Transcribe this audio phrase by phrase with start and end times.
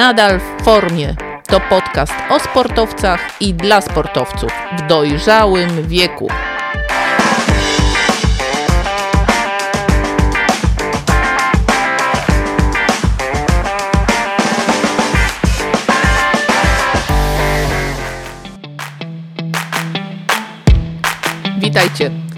[0.00, 1.14] nadal w formie.
[1.46, 6.28] To podcast o sportowcach i dla sportowców w dojrzałym wieku.
[21.58, 22.29] Witajcie.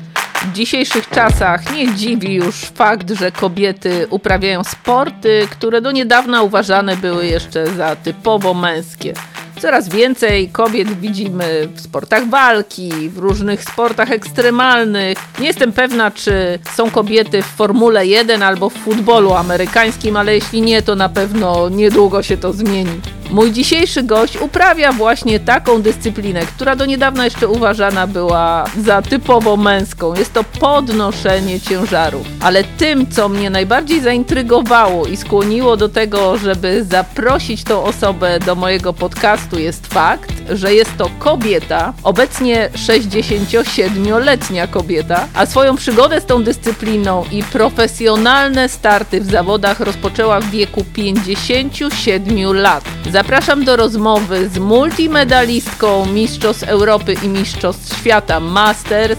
[0.52, 6.96] W dzisiejszych czasach nie dziwi już fakt, że kobiety uprawiają sporty, które do niedawna uważane
[6.96, 9.14] były jeszcze za typowo męskie.
[9.60, 15.18] Coraz więcej kobiet widzimy w sportach walki, w różnych sportach ekstremalnych.
[15.38, 20.62] Nie jestem pewna, czy są kobiety w Formule 1 albo w futbolu amerykańskim, ale jeśli
[20.62, 23.00] nie, to na pewno niedługo się to zmieni.
[23.32, 29.56] Mój dzisiejszy gość uprawia właśnie taką dyscyplinę, która do niedawna jeszcze uważana była za typowo
[29.56, 30.14] męską.
[30.14, 32.26] Jest to podnoszenie ciężarów.
[32.40, 38.54] Ale tym, co mnie najbardziej zaintrygowało i skłoniło do tego, żeby zaprosić tą osobę do
[38.54, 46.26] mojego podcastu, jest fakt, że jest to kobieta, obecnie 67-letnia kobieta, a swoją przygodę z
[46.26, 52.84] tą dyscypliną i profesjonalne starty w zawodach rozpoczęła w wieku 57 lat.
[53.22, 59.18] Zapraszam do rozmowy z multimedalistką Mistrzostw Europy i Mistrzostw Świata Masters,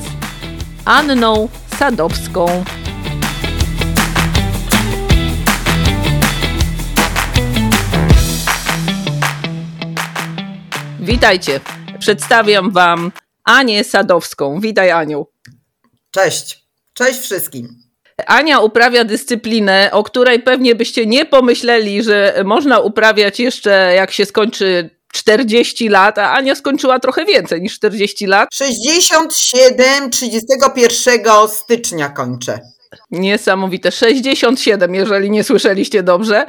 [0.86, 2.64] Anną Sadowską.
[11.00, 11.60] Witajcie.
[12.00, 13.12] Przedstawiam Wam
[13.44, 14.60] Anię Sadowską.
[14.60, 15.28] Witaj, Aniu.
[16.12, 16.66] Cześć.
[16.94, 17.83] Cześć wszystkim.
[18.28, 24.26] Ania uprawia dyscyplinę, o której pewnie byście nie pomyśleli, że można uprawiać jeszcze jak się
[24.26, 28.50] skończy 40 lat, a Ania skończyła trochę więcej niż 40 lat.
[28.54, 32.60] 67, 31 stycznia kończę.
[33.12, 33.92] Niesamowite.
[33.92, 36.46] 67, jeżeli nie słyszeliście dobrze.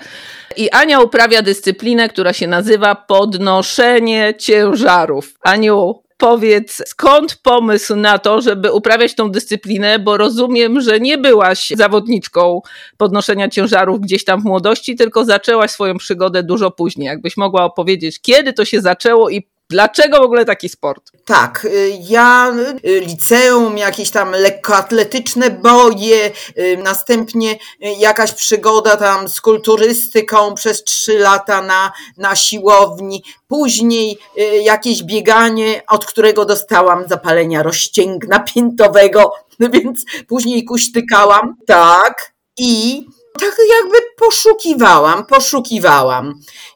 [0.57, 5.35] I Ania uprawia dyscyplinę, która się nazywa podnoszenie ciężarów.
[5.42, 11.73] Aniu, powiedz, skąd pomysł na to, żeby uprawiać tą dyscyplinę, bo rozumiem, że nie byłaś
[11.77, 12.61] zawodniczką
[12.97, 17.07] podnoszenia ciężarów gdzieś tam w młodości, tylko zaczęłaś swoją przygodę dużo później.
[17.07, 21.11] Jakbyś mogła opowiedzieć, kiedy to się zaczęło i Dlaczego w ogóle taki sport?
[21.25, 22.55] Tak, y, ja
[22.85, 27.58] y, liceum, jakieś tam lekkoatletyczne boje, y, następnie
[27.98, 34.19] jakaś przygoda tam z kulturystyką przez trzy lata na, na siłowni, później
[34.63, 39.33] jakieś bieganie, od którego dostałam zapalenia rozcięgna piętowego,
[39.73, 43.07] więc później kuśtykałam, tak, i
[43.41, 46.35] tak jakby poszukiwałam, poszukiwałam.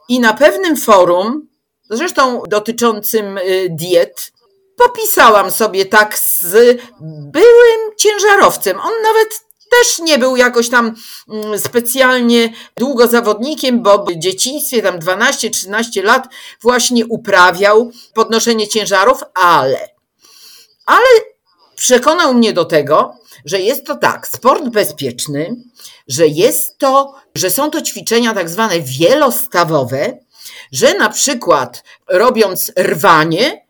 [0.08, 1.48] I na pewnym forum
[1.90, 4.32] zresztą dotyczącym y, diet,
[4.76, 8.80] popisałam sobie tak z byłym ciężarowcem.
[8.80, 10.94] On nawet też nie był jakoś tam
[11.28, 16.28] mm, specjalnie długo zawodnikiem, bo w dzieciństwie, tam 12-13 lat,
[16.62, 19.88] właśnie uprawiał podnoszenie ciężarów, ale,
[20.86, 21.06] ale
[21.76, 25.56] przekonał mnie do tego, że jest to tak, sport bezpieczny,
[26.08, 30.18] że jest to, że są to ćwiczenia tak zwane wielostawowe,
[30.72, 33.68] że na przykład robiąc rwanie,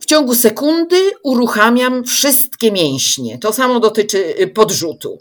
[0.00, 3.38] w ciągu sekundy uruchamiam wszystkie mięśnie.
[3.38, 5.18] To samo dotyczy y, podrzutu.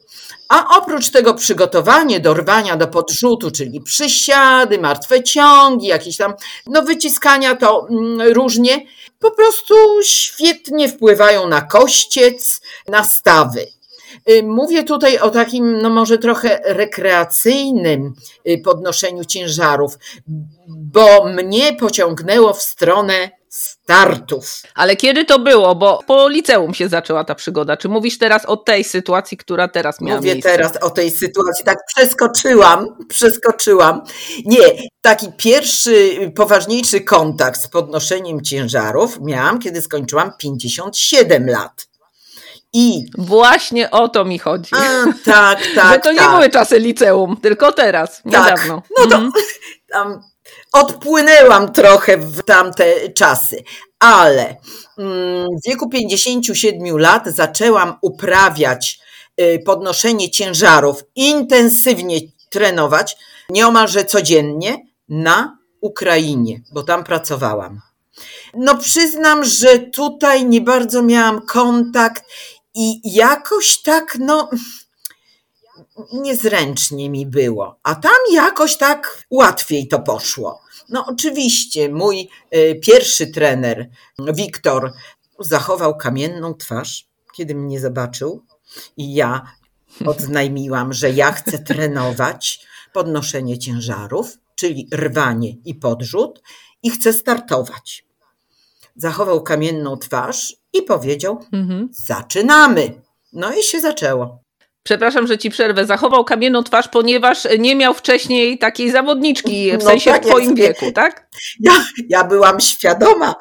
[0.50, 6.34] A oprócz tego przygotowanie do rwania do podrzutu, czyli przysiady, martwe ciągi, jakieś tam
[6.68, 8.86] no wyciskania, to mm, różnie,
[9.20, 13.68] po prostu świetnie wpływają na kościec, na stawy.
[14.30, 18.14] Y, mówię tutaj o takim, no może trochę rekreacyjnym
[18.50, 19.98] y, podnoszeniu ciężarów,
[20.68, 24.62] bo mnie pociągnęło w stronę startów.
[24.76, 25.76] Ale kiedy to było?
[25.76, 27.78] Bo po liceum się zaczęła ta przygoda.
[27.78, 30.52] Czy mówisz teraz o tej sytuacji, która teraz miała Mówię miejsce?
[30.52, 31.66] teraz o tej sytuacji.
[31.66, 34.02] Tak przeskoczyłam, przeskoczyłam.
[34.46, 34.60] Nie,
[35.02, 41.91] taki pierwszy, poważniejszy kontakt z podnoszeniem ciężarów miałam, kiedy skończyłam 57 lat.
[42.74, 44.76] I właśnie o to mi chodzi.
[44.76, 45.94] A, tak, tak.
[45.94, 46.22] Że to tak.
[46.22, 48.26] nie były czasy liceum, tylko teraz, tak.
[48.26, 48.82] niedawno.
[49.00, 49.32] No to mm.
[49.92, 50.24] tam
[50.74, 53.64] odpłynęłam trochę w tamte czasy,
[54.00, 54.56] ale
[54.98, 59.00] mm, w wieku 57 lat zaczęłam uprawiać
[59.42, 62.20] y, podnoszenie ciężarów, intensywnie
[62.50, 63.18] trenować,
[63.50, 64.78] nieomalże codziennie
[65.10, 67.82] na Ukrainie, bo tam pracowałam.
[68.54, 72.24] No przyznam, że tutaj nie bardzo miałam kontakt
[72.74, 74.50] i jakoś tak, no,
[76.14, 80.62] niezręcznie mi było, a tam jakoś tak łatwiej to poszło.
[80.90, 83.90] No, oczywiście, mój y, pierwszy trener,
[84.20, 84.94] Wiktor,
[85.40, 88.46] zachował kamienną twarz, kiedy mnie zobaczył,
[88.98, 89.42] i ja
[90.06, 96.42] odznajmiłam, że ja chcę trenować podnoszenie ciężarów czyli rwanie i podrzut,
[96.84, 98.06] i chce startować.
[98.96, 101.90] Zachował kamienną twarz i powiedział: mhm.
[101.92, 103.02] Zaczynamy.
[103.34, 104.42] No i się zaczęło.
[104.84, 105.86] Przepraszam, że ci przerwę.
[105.86, 110.56] Zachował kamienną twarz, ponieważ nie miał wcześniej takiej zawodniczki, w no sensie tak, w twoim
[110.56, 111.28] wieku, tak?
[111.60, 113.36] Ja, ja byłam świadoma,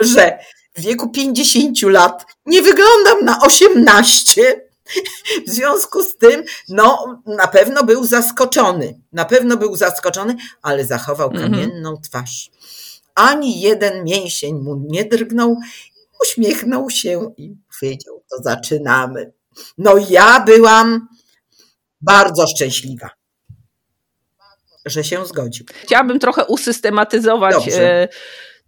[0.00, 0.38] że
[0.74, 4.60] w wieku 50 lat nie wyglądam na 18.
[5.46, 9.00] W związku z tym, no, na pewno był zaskoczony.
[9.12, 11.52] Na pewno był zaskoczony, ale zachował mhm.
[11.52, 12.50] kamienną twarz.
[13.14, 15.56] Ani jeden mięsień mu nie drgnął,
[16.22, 19.32] uśmiechnął się i powiedział: To zaczynamy.
[19.78, 21.08] No, ja byłam
[22.00, 23.10] bardzo szczęśliwa
[24.86, 25.66] że się zgodził.
[25.82, 28.02] Chciałabym trochę usystematyzować Dobrze.
[28.02, 28.08] E,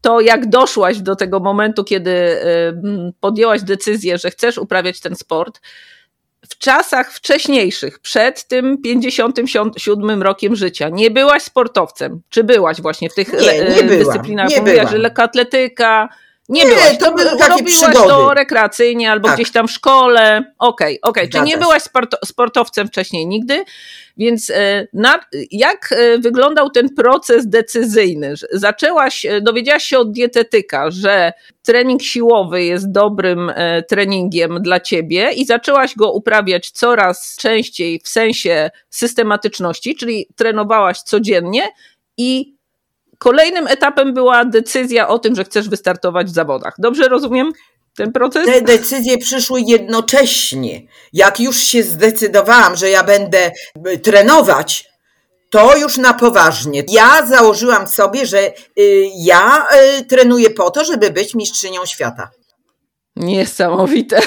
[0.01, 5.61] to, jak doszłaś do tego momentu, kiedy e, podjęłaś decyzję, że chcesz uprawiać ten sport.
[6.49, 12.21] W czasach wcześniejszych, przed tym 57 rokiem życia, nie byłaś sportowcem?
[12.29, 14.51] Czy byłaś właśnie w tych nie, nie dyscyplinach?
[14.51, 16.09] Nie Mówiłaś, że lekkoatletyka,
[16.49, 18.09] nie, nie byłaś, to, były takie robiłaś przygody.
[18.09, 19.37] to rekreacyjnie albo tak.
[19.37, 20.37] gdzieś tam w szkole.
[20.59, 21.29] Okej, okay, okej.
[21.29, 21.29] Okay.
[21.29, 21.83] Czy nie byłaś
[22.25, 23.65] sportowcem wcześniej nigdy?
[24.17, 25.21] Więc e, na,
[25.51, 28.35] jak e, wyglądał ten proces decyzyjny?
[28.53, 31.33] Zaczęłaś, e, dowiedziałaś się od dietetyka, że
[31.63, 33.53] trening siłowy jest dobrym
[33.89, 41.69] treningiem dla ciebie i zaczęłaś go uprawiać coraz częściej w sensie systematyczności, czyli trenowałaś codziennie
[42.17, 42.55] i
[43.25, 46.75] Kolejnym etapem była decyzja o tym, że chcesz wystartować w zawodach.
[46.79, 47.53] Dobrze rozumiem?
[47.97, 48.47] ten proces?
[48.47, 50.83] Te decyzje przyszły jednocześnie.
[51.13, 53.51] Jak już się zdecydowałam, że ja będę
[53.93, 54.89] y, trenować,
[55.51, 56.83] to już na poważnie.
[56.89, 58.53] Ja założyłam sobie, że y,
[59.17, 59.67] ja
[59.99, 62.31] y, trenuję po to, żeby być mistrzynią świata.
[63.17, 64.21] Niesamowite.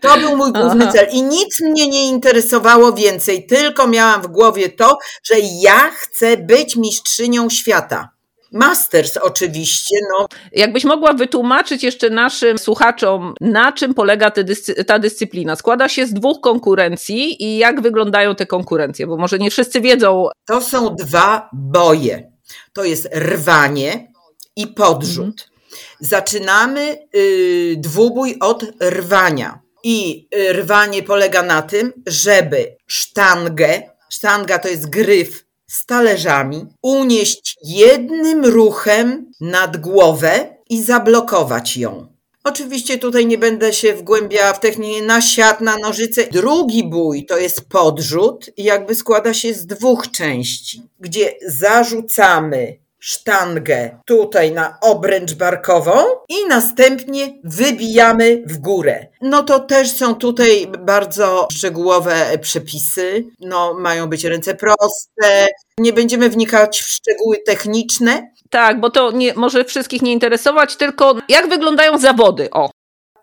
[0.00, 0.92] To był mój główny Aha.
[0.92, 6.36] cel i nic mnie nie interesowało więcej, tylko miałam w głowie to, że ja chcę
[6.36, 8.15] być mistrzynią świata.
[8.52, 9.96] Masters oczywiście.
[10.10, 10.26] No.
[10.52, 15.56] Jakbyś mogła wytłumaczyć jeszcze naszym słuchaczom, na czym polega dyscy ta dyscyplina?
[15.56, 19.06] Składa się z dwóch konkurencji i jak wyglądają te konkurencje?
[19.06, 20.28] Bo może nie wszyscy wiedzą.
[20.46, 22.30] To są dwa boje.
[22.72, 24.12] To jest rwanie
[24.56, 25.26] i podrzut.
[25.26, 25.56] Mhm.
[26.00, 29.60] Zaczynamy y, dwubój od rwania.
[29.84, 37.56] I y, rwanie polega na tym, żeby sztangę, sztanga to jest gryf z talerzami, unieść
[37.64, 42.16] jednym ruchem nad głowę i zablokować ją.
[42.44, 46.26] Oczywiście tutaj nie będę się wgłębiała w technikę na siat, na nożyce.
[46.26, 54.52] Drugi bój to jest podrzut jakby składa się z dwóch części, gdzie zarzucamy sztangę tutaj
[54.52, 55.92] na obręcz barkową
[56.28, 59.06] i następnie wybijamy w górę.
[59.20, 63.24] No to też są tutaj bardzo szczegółowe przepisy.
[63.40, 65.46] No, mają być ręce proste.
[65.78, 68.30] Nie będziemy wnikać w szczegóły techniczne.
[68.50, 72.50] Tak, bo to nie, może wszystkich nie interesować, tylko jak wyglądają zawody?
[72.50, 72.70] O.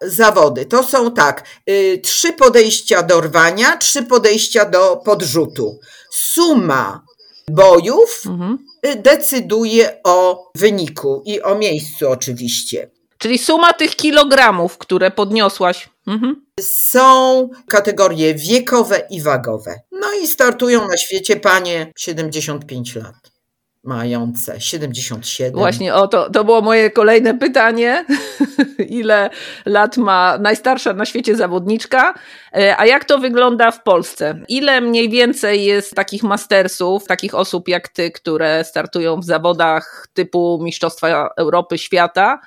[0.02, 5.80] Zawody to są tak, y, trzy podejścia do rwania, trzy podejścia do podrzutu.
[6.12, 7.02] Suma
[7.50, 8.58] bojów mhm.
[9.04, 12.90] Decyduje o wyniku i o miejscu oczywiście.
[13.18, 15.90] Czyli suma tych kilogramów, które podniosłaś.
[16.08, 16.46] Mhm.
[16.60, 19.80] Są kategorie wiekowe i wagowe.
[19.92, 23.33] No i startują na świecie panie 75 lat
[23.84, 25.60] mające 77.
[25.60, 28.06] Właśnie, o to, to było moje kolejne pytanie.
[28.90, 29.30] Ile
[29.66, 32.14] lat ma najstarsza na świecie zawodniczka?
[32.56, 34.40] E, a jak to wygląda w Polsce?
[34.48, 40.60] Ile mniej więcej jest takich mastersów, takich osób jak ty, które startują w zawodach typu
[40.62, 42.40] Mistrzostwa Europy, Świata?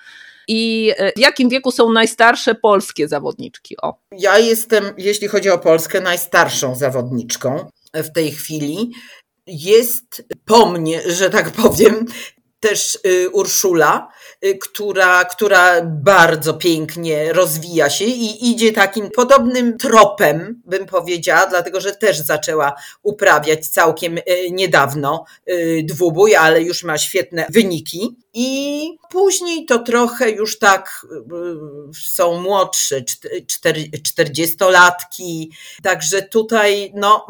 [0.48, 3.76] I e, w jakim wieku są najstarsze polskie zawodniczki?
[3.82, 3.94] O.
[4.12, 8.92] Ja jestem, jeśli chodzi o Polskę, najstarszą zawodniczką w tej chwili
[9.46, 12.06] jest po mnie, że tak powiem,
[12.60, 14.08] też y, Urszula,
[14.44, 21.80] y, która, która bardzo pięknie rozwija się i idzie takim podobnym tropem, bym powiedziała, dlatego
[21.80, 25.24] że też zaczęła uprawiać całkiem y, niedawno
[25.82, 28.16] dwubój, ale już ma świetne wyniki.
[28.34, 31.06] I później to trochę już tak
[32.12, 33.02] są młodsze,
[34.02, 37.26] czterdziestolatki, także tutaj no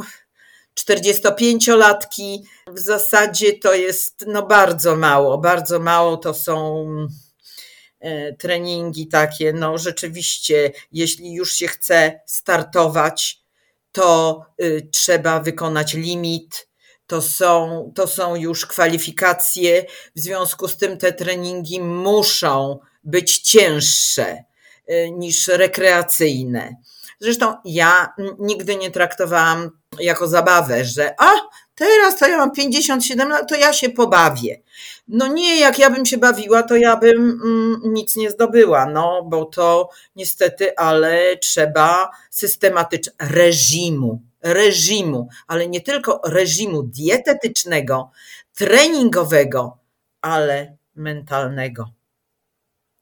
[0.80, 6.86] 45-latki w zasadzie to jest no bardzo mało, bardzo mało to są
[8.00, 13.46] e, treningi takie, no rzeczywiście, jeśli już się chce startować,
[13.96, 16.68] to y, trzeba wykonać limit,
[17.06, 19.84] to są, to są już kwalifikacje,
[20.16, 24.44] w związku z tym te treningi muszą być cięższe
[24.90, 26.76] y, niż rekreacyjne.
[27.20, 31.32] Zresztą ja nigdy nie traktowałam jako zabawę, że a,
[31.76, 34.60] Teraz to ja mam 57 lat, to ja się pobawię.
[35.08, 39.22] No nie, jak ja bym się bawiła, to ja bym mm, nic nie zdobyła, no
[39.24, 48.10] bo to niestety, ale trzeba systematycznego reżimu, reżimu, ale nie tylko reżimu dietetycznego,
[48.54, 49.78] treningowego,
[50.20, 51.90] ale mentalnego.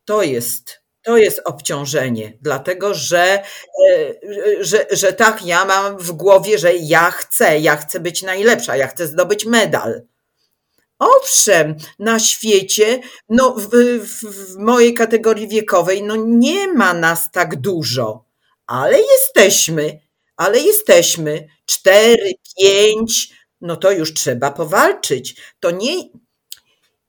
[0.04, 3.42] To jest to jest obciążenie, dlatego że,
[3.90, 4.14] e,
[4.60, 8.86] że, że tak, ja mam w głowie, że ja chcę, ja chcę być najlepsza, ja
[8.86, 10.02] chcę zdobyć medal.
[10.98, 13.68] Owszem, na świecie, no w,
[14.00, 18.24] w, mojej kategorii wiekowej, no nie ma nas tak dużo,
[18.66, 20.00] ale jesteśmy,
[20.36, 21.48] ale jesteśmy.
[21.66, 25.40] Cztery, pięć, no to już trzeba powalczyć.
[25.60, 26.02] To nie.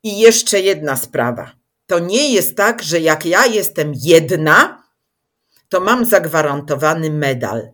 [0.04, 4.84] I jeszcze jedna sprawa to nie jest tak, że jak ja jestem jedna,
[5.70, 7.70] to mam zagwarantowany medal.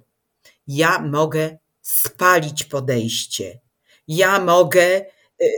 [0.67, 3.59] Ja mogę spalić podejście.
[4.07, 5.05] Ja mogę.
[5.41, 5.51] Y,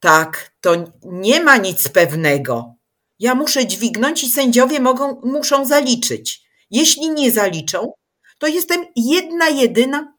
[0.00, 2.74] tak, to nie ma nic pewnego.
[3.18, 6.42] Ja muszę dźwignąć i sędziowie mogą, muszą zaliczyć.
[6.70, 7.92] Jeśli nie zaliczą,
[8.38, 10.14] to jestem jedna, jedyna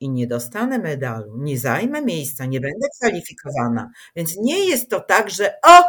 [0.00, 3.90] i nie dostanę medalu, nie zajmę miejsca, nie będę kwalifikowana.
[4.16, 5.82] Więc nie jest to tak, że o,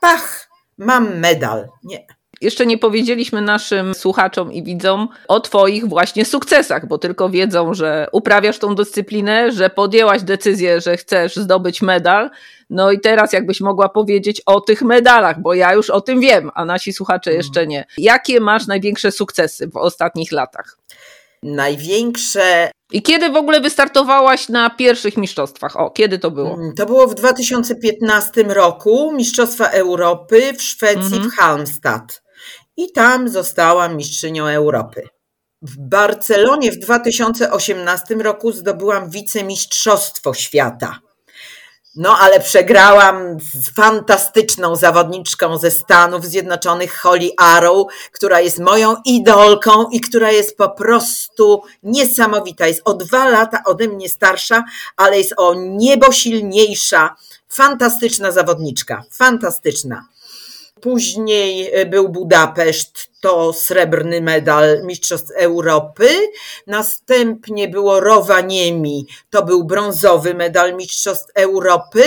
[0.00, 1.68] pach, mam medal.
[1.84, 2.06] Nie.
[2.40, 8.06] Jeszcze nie powiedzieliśmy naszym słuchaczom i widzom o Twoich właśnie sukcesach, bo tylko wiedzą, że
[8.12, 12.30] uprawiasz tą dyscyplinę, że podjęłaś decyzję, że chcesz zdobyć medal.
[12.70, 16.50] No i teraz, jakbyś mogła powiedzieć o tych medalach, bo ja już o tym wiem,
[16.54, 17.84] a nasi słuchacze jeszcze nie.
[17.98, 20.78] Jakie masz największe sukcesy w ostatnich latach?
[21.42, 25.76] Największe i kiedy w ogóle wystartowałaś na pierwszych mistrzostwach?
[25.76, 26.54] O, kiedy to było?
[26.54, 31.30] Mm, to było w 2015 roku, Mistrzostwa Europy w Szwecji, mhm.
[31.30, 32.22] w Halmstad.
[32.76, 35.02] I tam zostałam mistrzynią Europy.
[35.62, 40.98] W Barcelonie w 2018 roku zdobyłam wicemistrzostwo świata.
[41.96, 49.88] No, ale przegrałam z fantastyczną zawodniczką ze Stanów Zjednoczonych, Holly Arrow, która jest moją idolką
[49.92, 52.66] i która jest po prostu niesamowita.
[52.66, 54.64] Jest o dwa lata ode mnie starsza,
[54.96, 57.16] ale jest o niebo silniejsza.
[57.48, 60.04] Fantastyczna zawodniczka, fantastyczna.
[60.82, 66.08] Później e, był Budapeszt, to srebrny medal Mistrzostw Europy.
[66.66, 72.02] Następnie było Rowaniemi, to był brązowy medal Mistrzostw Europy.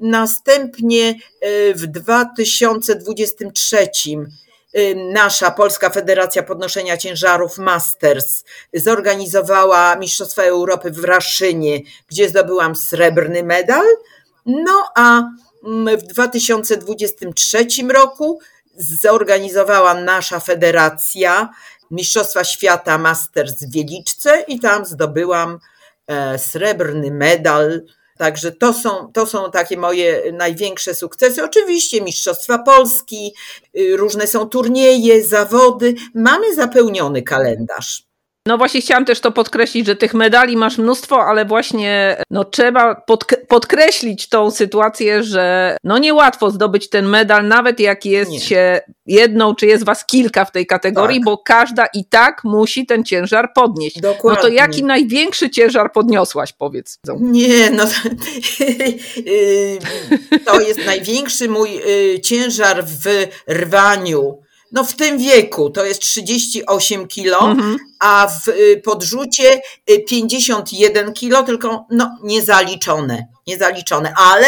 [0.00, 1.08] Następnie
[1.40, 8.44] e, w 2023 e, nasza Polska Federacja Podnoszenia Ciężarów Masters
[8.74, 13.86] zorganizowała Mistrzostwa Europy w Raszynie, gdzie zdobyłam srebrny medal.
[14.46, 15.22] No a
[15.98, 18.38] w 2023 roku
[18.76, 21.48] zorganizowała nasza federacja
[21.90, 25.58] Mistrzostwa Świata Masters w Wieliczce i tam zdobyłam
[26.06, 27.82] e, srebrny medal.
[28.18, 31.44] Także to są, to są takie moje największe sukcesy.
[31.44, 33.34] Oczywiście Mistrzostwa Polski,
[33.78, 35.94] y, różne są turnieje, zawody.
[36.14, 38.05] Mamy zapełniony kalendarz.
[38.46, 43.02] No właśnie chciałam też to podkreślić, że tych medali masz mnóstwo, ale właśnie no trzeba
[43.48, 48.40] podkreślić tą sytuację, że no niełatwo zdobyć ten medal, nawet jak jest Nie.
[48.40, 51.24] się jedną, czy jest was kilka w tej kategorii, tak.
[51.24, 54.00] bo każda i tak musi ten ciężar podnieść.
[54.00, 54.42] Dokładnie.
[54.42, 56.98] No to jaki największy ciężar podniosłaś, powiedz?
[57.20, 57.84] Nie, no
[60.44, 61.70] to jest największy mój
[62.14, 67.78] y, ciężar w rwaniu no w tym wieku to jest 38 kilo, mhm.
[68.00, 69.60] a w y, podrzucie
[70.08, 74.46] 51 y, kilo, tylko no niezaliczone, niezaliczone, ale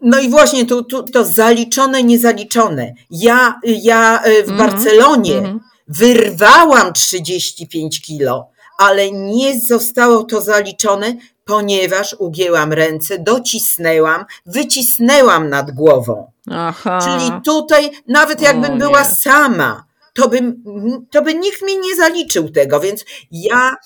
[0.00, 2.94] no i właśnie tu, tu to zaliczone, niezaliczone.
[3.10, 4.58] Ja, ja y, w mhm.
[4.58, 5.60] Barcelonie mhm.
[5.88, 11.16] wyrwałam 35 kilo, ale nie zostało to zaliczone,
[11.50, 16.32] ponieważ ugięłam ręce, docisnęłam, wycisnęłam nad głową.
[16.50, 16.98] Aha.
[17.04, 20.64] Czyli tutaj, nawet jakbym o, była sama, to, bym,
[21.10, 23.76] to by nikt mi nie zaliczył tego, więc ja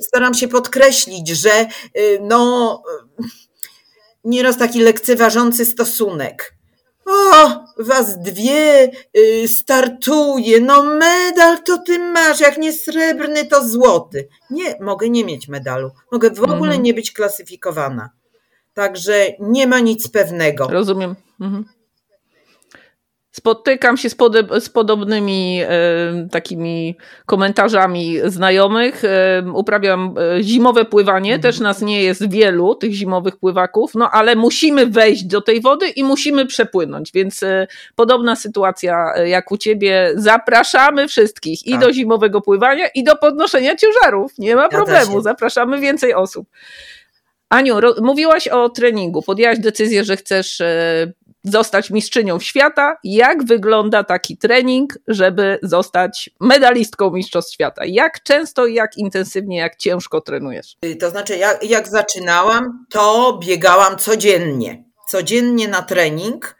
[0.00, 1.66] staram się podkreślić, że
[1.98, 2.82] y, no,
[4.24, 6.54] nieraz taki lekceważący stosunek.
[7.06, 14.28] O, was dwie y, startuje, no medal to ty masz, jak nie srebrny, to złoty.
[14.50, 16.82] Nie, mogę nie mieć medalu, mogę w ogóle mhm.
[16.82, 18.10] nie być klasyfikowana.
[18.74, 20.68] Także nie ma nic pewnego.
[20.68, 21.14] Rozumiem.
[21.40, 21.64] Mhm.
[23.36, 25.68] Spotykam się z, pode, z podobnymi e,
[26.30, 29.04] takimi komentarzami znajomych.
[29.04, 31.42] E, uprawiam e, zimowe pływanie, mhm.
[31.42, 35.88] też nas nie jest wielu, tych zimowych pływaków, no ale musimy wejść do tej wody
[35.88, 40.12] i musimy przepłynąć, więc e, podobna sytuacja e, jak u ciebie.
[40.16, 41.80] Zapraszamy wszystkich i tak.
[41.80, 44.32] do zimowego pływania, i do podnoszenia ciężarów.
[44.38, 46.46] Nie ma problemu, zapraszamy więcej osób.
[47.48, 51.12] Aniu, mówiłaś o treningu, podjęłaś decyzję, że chcesz e,
[51.44, 52.96] zostać mistrzynią świata.
[53.04, 57.82] Jak wygląda taki trening, żeby zostać medalistką Mistrzostw Świata?
[57.86, 60.76] Jak często, jak intensywnie, jak ciężko trenujesz?
[61.00, 64.84] To znaczy, jak, jak zaczynałam, to biegałam codziennie.
[65.08, 66.56] Codziennie na trening.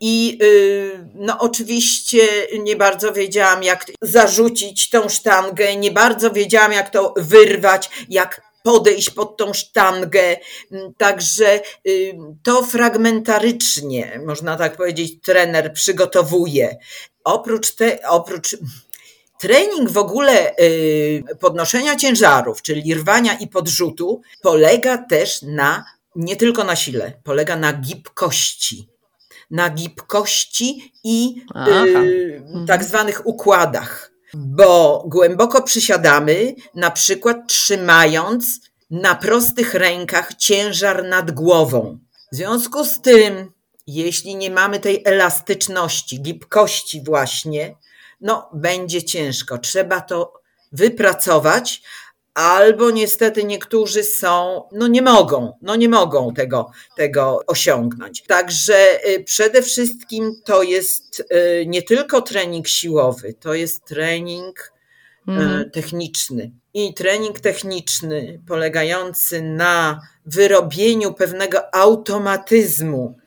[0.00, 2.18] I yy, no oczywiście
[2.62, 9.10] nie bardzo wiedziałam, jak zarzucić tą sztangę, nie bardzo wiedziałam, jak to wyrwać, jak podejść
[9.10, 10.36] pod tą sztangę.
[10.72, 11.60] Mm, także
[12.42, 16.76] to fragmentarycznie, można tak powiedzieć, trener przygotowuje.
[17.24, 18.56] Oprócz, te, oprócz
[19.40, 25.84] trening w ogóle y, podnoszenia ciężarów, czyli rwania i podrzutu, polega też na
[26.16, 28.88] nie tylko na sile, polega na gibkości.
[29.50, 38.60] Na gibkości i y, tak zwanych układach bo głęboko przysiadamy, na przykład trzymając
[38.90, 41.98] na prostych rękach ciężar nad głową.
[42.32, 43.52] W związku z tym,
[43.86, 47.76] jeśli nie mamy tej elastyczności, gibkości właśnie,
[48.20, 49.58] no będzie ciężko.
[49.58, 50.32] Trzeba to
[50.72, 51.82] wypracować,
[52.34, 58.22] albo niestety niektórzy są, no nie mogą, no nie mogą tego, tego osiągnąć.
[58.22, 64.72] Także y, przede wszystkim to jest y, nie tylko trening siłowy, to jest trening
[65.28, 65.70] y, mhm.
[65.70, 66.50] techniczny.
[66.74, 73.18] I trening techniczny polegający na wyrobieniu pewnego automatyzmu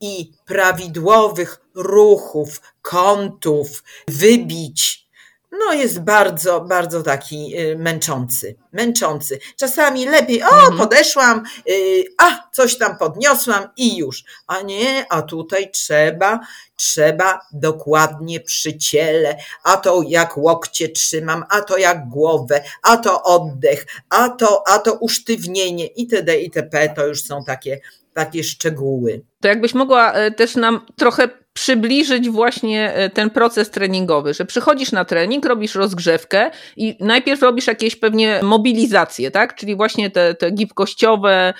[0.00, 5.05] i prawidłowych ruchów, kątów, wybić,
[5.52, 8.56] no jest bardzo, bardzo taki y, męczący.
[8.72, 9.38] Męczący.
[9.56, 10.76] Czasami lepiej, o, mhm.
[10.78, 14.24] podeszłam, y, a, coś tam podniosłam i już.
[14.46, 16.40] A nie, a tutaj trzeba,
[16.76, 23.22] trzeba dokładnie przy ciele, a to jak łokcie trzymam, a to jak głowę, a to
[23.22, 26.40] oddech, a to, a to usztywnienie itd.
[26.40, 26.88] itp.
[26.88, 27.80] To już są takie,
[28.14, 29.24] takie szczegóły.
[29.40, 34.92] To jakbyś mogła e, też nam trochę przybliżyć właśnie e, ten proces treningowy, że przychodzisz
[34.92, 39.54] na trening, robisz rozgrzewkę i najpierw robisz jakieś pewnie mobilizacje, tak?
[39.54, 41.54] Czyli właśnie te, te gibkościowe,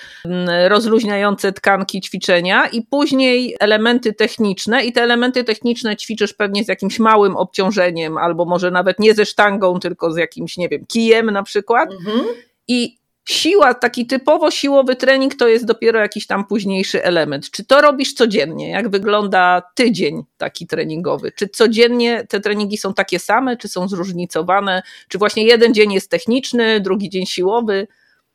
[0.67, 6.99] rozluźniające tkanki ćwiczenia i później elementy techniczne i te elementy techniczne ćwiczysz pewnie z jakimś
[6.99, 11.43] małym obciążeniem albo może nawet nie ze sztangą, tylko z jakimś, nie wiem, kijem na
[11.43, 11.91] przykład.
[11.91, 12.25] Mhm.
[12.67, 12.97] I
[13.27, 17.51] siła, taki typowo siłowy trening to jest dopiero jakiś tam późniejszy element.
[17.51, 18.69] Czy to robisz codziennie?
[18.69, 21.31] Jak wygląda tydzień taki treningowy?
[21.31, 24.83] Czy codziennie te treningi są takie same, czy są zróżnicowane?
[25.07, 27.87] Czy właśnie jeden dzień jest techniczny, drugi dzień siłowy?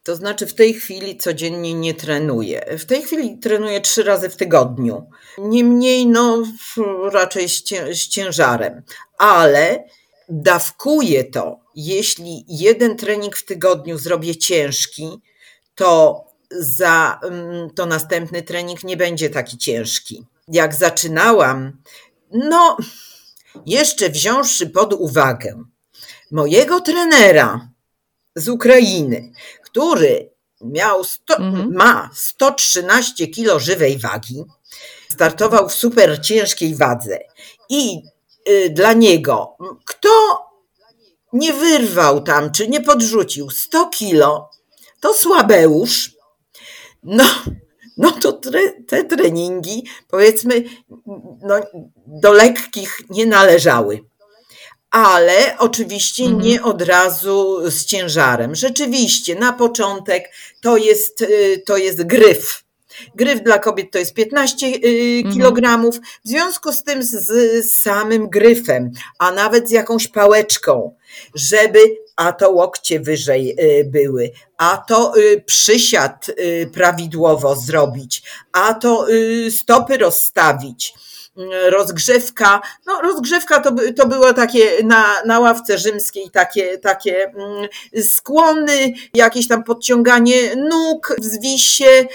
[0.03, 2.79] To znaczy, w tej chwili codziennie nie trenuję.
[2.79, 5.07] W tej chwili trenuję trzy razy w tygodniu.
[5.39, 6.43] Niemniej, no,
[7.13, 8.83] raczej z, ciężarem,
[9.19, 9.85] ale
[10.29, 15.21] dawkuję to jeśli jeden trening w tygodniu zrobię ciężki,
[15.75, 20.25] to za mm, to następny trening nie będzie taki ciężki.
[20.49, 21.83] Jak zaczynałam,
[22.31, 22.77] no,
[23.67, 25.65] jeszcze wziąwszy pod uwagę
[26.31, 27.69] mojego trenera
[28.37, 29.33] z Ukrainy,
[29.63, 30.31] który
[30.61, 31.03] miał
[31.39, 31.75] mhm.
[31.75, 34.45] ma 113 kilo żywej wagi,
[35.11, 37.19] startował w super ciężkiej wadze
[37.69, 38.03] i
[38.71, 40.09] dla niego, kto
[41.33, 44.51] nie wyrwał tam, czy nie podrzucił 100 kilo,
[45.01, 46.11] to słabeusz.
[47.03, 47.25] No,
[47.97, 50.65] no to tre, te treningi, powiedzmy,
[51.43, 51.55] no,
[52.07, 54.05] do lekkich nie należały.
[54.91, 56.43] Ale oczywiście mhm.
[56.43, 58.55] nie od razu z ciężarem.
[58.55, 62.65] Rzeczywiście, na początek to jest, y, to jest gryf
[63.15, 65.35] Gryf dla kobiet to jest 15 y, mhm.
[65.35, 65.91] kg.
[66.25, 70.95] W związku z tym z samym gryfem, a nawet z jakąś pałeczką,
[71.35, 71.79] żeby
[72.17, 76.27] a to łokcie wyżej y, były, a to y, przysiad
[76.73, 79.07] prawidłowo zrobić, a to
[79.51, 80.95] stopy rozstawić
[81.69, 82.61] rozgrzewka.
[82.87, 87.69] No, rozgrzewka to, to było takie na, na ławce rzymskiej, takie, takie mm,
[88.03, 92.07] skłony, jakieś tam podciąganie nóg w zwisie,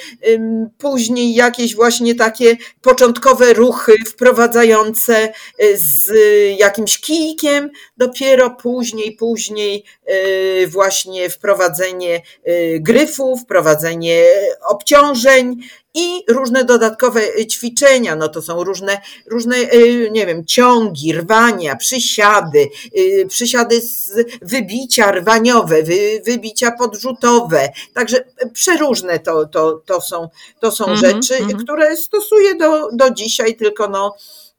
[0.77, 6.12] później jakieś właśnie takie początkowe ruchy wprowadzające y, z
[6.60, 14.23] jakimś kijkiem, dopiero później, później y, właśnie wprowadzenie y, gryfów, wprowadzenie
[14.69, 15.56] obciążeń,
[15.97, 22.69] i różne dodatkowe ćwiczenia, no to są różne, różne, y, nie wiem, ciągi, rwania, przysiady,
[22.97, 30.29] y, przysiady z wybicia rwaniowe, wy, wybicia podrzutowe, także przeróżne to, to, to są,
[30.60, 31.63] to są mm -hmm, rzeczy, mm -hmm.
[31.63, 34.15] które stosuję do, do dzisiaj, tylko no,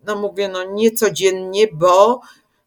[0.06, 2.20] no mówię, no nie codziennie, bo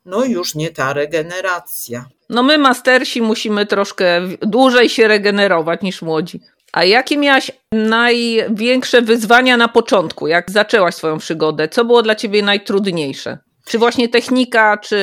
[0.06, 2.06] no już nie ta regeneracja.
[2.30, 6.42] No my mastersi musimy troszkę dłużej się regenerować niż młodzi.
[6.72, 11.70] A jakie miałaś największe wyzwania na początku, jak zaczęłaś swoją przygodę?
[11.70, 13.38] Co było dla ciebie najtrudniejsze?
[13.66, 14.98] Czy właśnie technika, czy.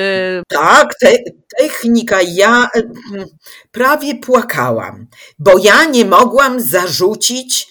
[0.49, 1.13] Tak, te,
[1.59, 2.19] technika.
[2.23, 3.27] Ja mm,
[3.71, 5.07] prawie płakałam,
[5.39, 7.67] bo ja nie mogłam zarzucić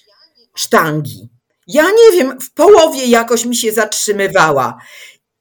[0.55, 1.29] sztangi.
[1.67, 4.77] Ja nie wiem, w połowie jakoś mi się zatrzymywała.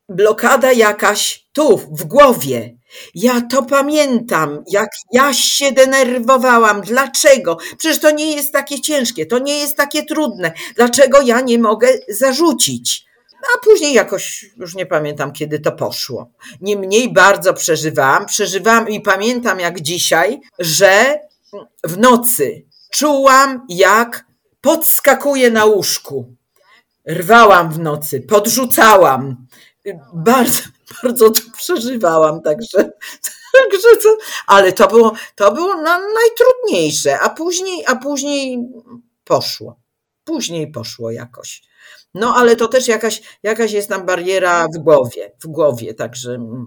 [0.09, 2.76] Blokada jakaś tu, w głowie.
[3.15, 6.81] Ja to pamiętam, jak ja się denerwowałam.
[6.81, 7.59] Dlaczego?
[7.79, 10.53] Przecież to nie jest takie ciężkie, to nie jest takie trudne.
[10.77, 13.07] Dlaczego ja nie mogę zarzucić?
[13.55, 16.31] A później jakoś już nie pamiętam, kiedy to poszło.
[16.61, 18.27] Niemniej bardzo przeżywałam.
[18.27, 21.19] Przeżywałam i pamiętam jak dzisiaj, że
[21.85, 24.25] w nocy czułam, jak
[24.61, 26.35] podskakuję na łóżku.
[27.09, 29.47] Rwałam w nocy, podrzucałam.
[30.15, 30.61] Bardzo,
[31.03, 32.79] bardzo to przeżywałam, także,
[33.57, 38.59] także to, ale to było, to było na, najtrudniejsze, a później, a później
[39.25, 39.81] poszło.
[40.25, 41.63] Później poszło jakoś.
[42.15, 46.67] No ale to też jakaś, jakaś jest tam bariera w głowie, w głowie, także mm,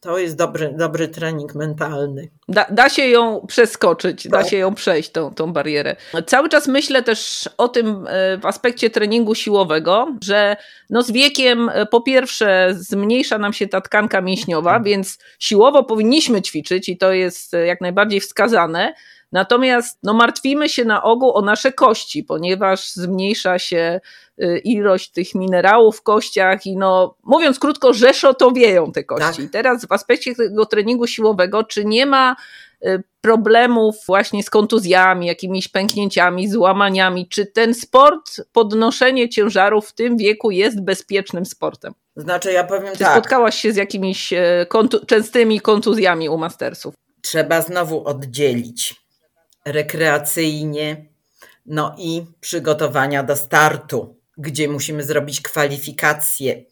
[0.00, 2.28] to jest dobry, dobry trening mentalny.
[2.48, 4.32] Da, da się ją przeskoczyć, tak.
[4.32, 5.96] da się ją przejść, tą, tą barierę.
[6.26, 10.56] Cały czas myślę też o tym e, w aspekcie treningu siłowego, że
[10.90, 16.42] no z wiekiem e, po pierwsze zmniejsza nam się ta tkanka mięśniowa, więc siłowo powinniśmy
[16.42, 18.94] ćwiczyć i to jest e, jak najbardziej wskazane,
[19.32, 24.00] Natomiast no, martwimy się na ogół o nasze kości, ponieważ zmniejsza się
[24.42, 29.26] y, ilość tych minerałów w kościach i no, mówiąc krótko, rzeszotowieją te kości.
[29.26, 29.38] Tak.
[29.38, 32.36] I teraz w aspekcie tego treningu siłowego, czy nie ma
[32.86, 37.28] y, problemów właśnie z kontuzjami, jakimiś pęknięciami, złamaniami.
[37.28, 41.92] Czy ten sport, podnoszenie ciężarów w tym wieku jest bezpiecznym sportem?
[42.16, 43.12] Znaczy, ja powiem Czy tak.
[43.12, 46.94] spotkałaś się z jakimiś y, kontu częstymi kontuzjami u mastersów?
[47.22, 48.99] Trzeba znowu oddzielić
[49.64, 51.06] rekreacyjnie,
[51.66, 56.64] no i przygotowania do startu, gdzie musimy zrobić kwalifikacje.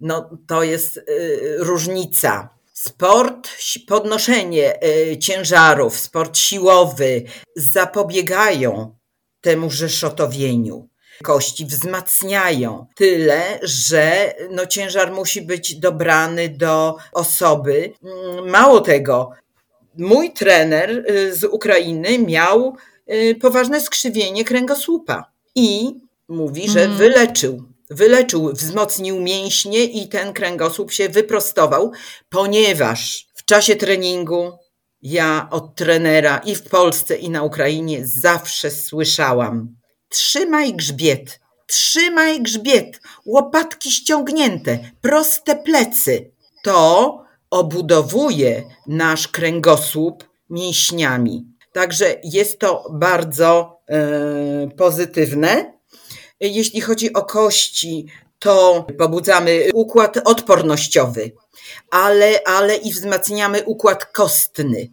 [0.00, 2.48] No to jest y, różnica.
[2.72, 3.48] Sport,
[3.86, 7.22] podnoszenie y, ciężarów, sport siłowy
[7.56, 8.96] zapobiegają
[9.40, 10.88] temu rzeszotowieniu.
[11.22, 17.92] Kości wzmacniają tyle, że no, ciężar musi być dobrany do osoby.
[18.02, 19.30] Mm, mało tego,
[19.98, 22.76] mój trener y, z Ukrainy miał
[23.12, 26.96] y, poważne skrzywienie kręgosłupa i mówi, że mm.
[26.96, 27.62] wyleczył.
[27.90, 31.92] Wyleczył, wzmocnił mięśnie i ten kręgosłup się wyprostował,
[32.28, 34.52] ponieważ w czasie treningu
[35.02, 39.76] ja od trenera i w Polsce, i na Ukrainie zawsze słyszałam:
[40.08, 46.30] trzymaj grzbiet, trzymaj grzbiet, łopatki ściągnięte, proste plecy.
[46.62, 51.44] To obudowuje nasz kręgosłup mięśniami.
[51.72, 55.72] Także jest to bardzo e, pozytywne.
[56.40, 58.06] Jeśli chodzi o kości,
[58.38, 61.32] to pobudzamy układ odpornościowy,
[61.90, 64.88] ale, ale i wzmacniamy układ kostny.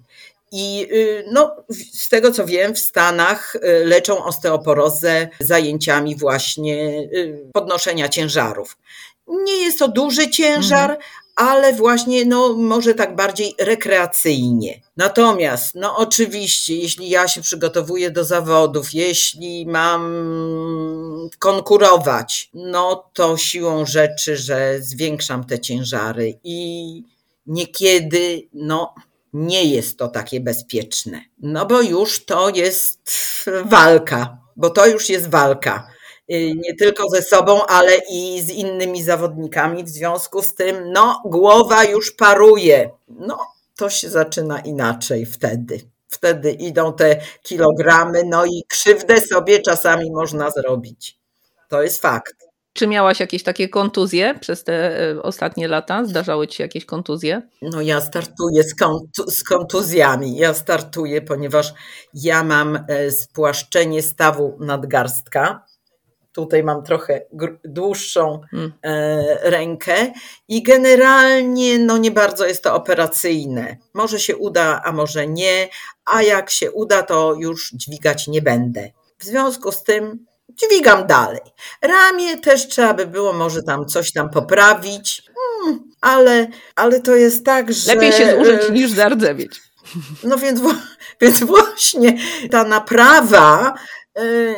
[0.52, 1.56] I y, no,
[1.94, 8.78] z tego co wiem, w Stanach y, leczą osteoporozę zajęciami właśnie y, podnoszenia ciężarów.
[9.28, 11.02] Nie jest to duży ciężar, mhm
[11.36, 14.82] ale właśnie no, może tak bardziej rekreacyjnie.
[14.98, 20.02] Natomiast, no oczywiście, jeśli ja się przygotowuję do zawodów, jeśli mam
[21.39, 27.04] konkurować, no to siłą rzeczy, że zwiększam te ciężary i
[27.48, 28.95] niekiedy, no,
[29.34, 31.21] nie jest to takie bezpieczne.
[31.39, 33.02] No bo już to jest
[33.65, 35.88] walka, bo to już jest walka.
[36.32, 39.84] Y, nie tylko ze sobą, ale i z innymi zawodnikami.
[39.84, 42.90] W związku z tym, no, głowa już paruje.
[43.08, 43.40] No,
[43.78, 45.80] to się zaczyna inaczej wtedy.
[46.08, 51.20] Wtedy idą te kilogramy, no i krzywdę sobie czasami można zrobić.
[51.70, 52.36] To jest fakt.
[52.74, 56.06] Czy miałaś jakieś takie kontuzje przez te e, ostatnie lata?
[56.06, 57.42] Zdarzały ci się jakieś kontuzje?
[57.62, 60.38] No ja startuję z, kontu z kontuzjami.
[60.38, 61.74] Ja startuję, ponieważ
[62.14, 65.66] ja mam e, spłaszczenie stawu nadgarstka
[66.36, 67.21] Tutaj mam trochę
[67.63, 68.74] dłuższą hmm.
[68.84, 70.12] e, rękę
[70.48, 73.78] i generalnie no nie bardzo jest to operacyjne.
[73.93, 75.69] Może się uda, a może nie,
[76.06, 78.91] a jak się uda, to już dźwigać nie będę.
[79.19, 81.41] W związku z tym dźwigam dalej.
[81.82, 87.45] Ramię też trzeba by było może tam coś tam poprawić, hmm, ale, ale to jest
[87.45, 87.95] tak, że...
[87.95, 89.62] Lepiej się zużyć e, niż zardzewieć.
[90.24, 90.60] No więc,
[91.21, 92.17] więc właśnie
[92.52, 93.74] ta naprawa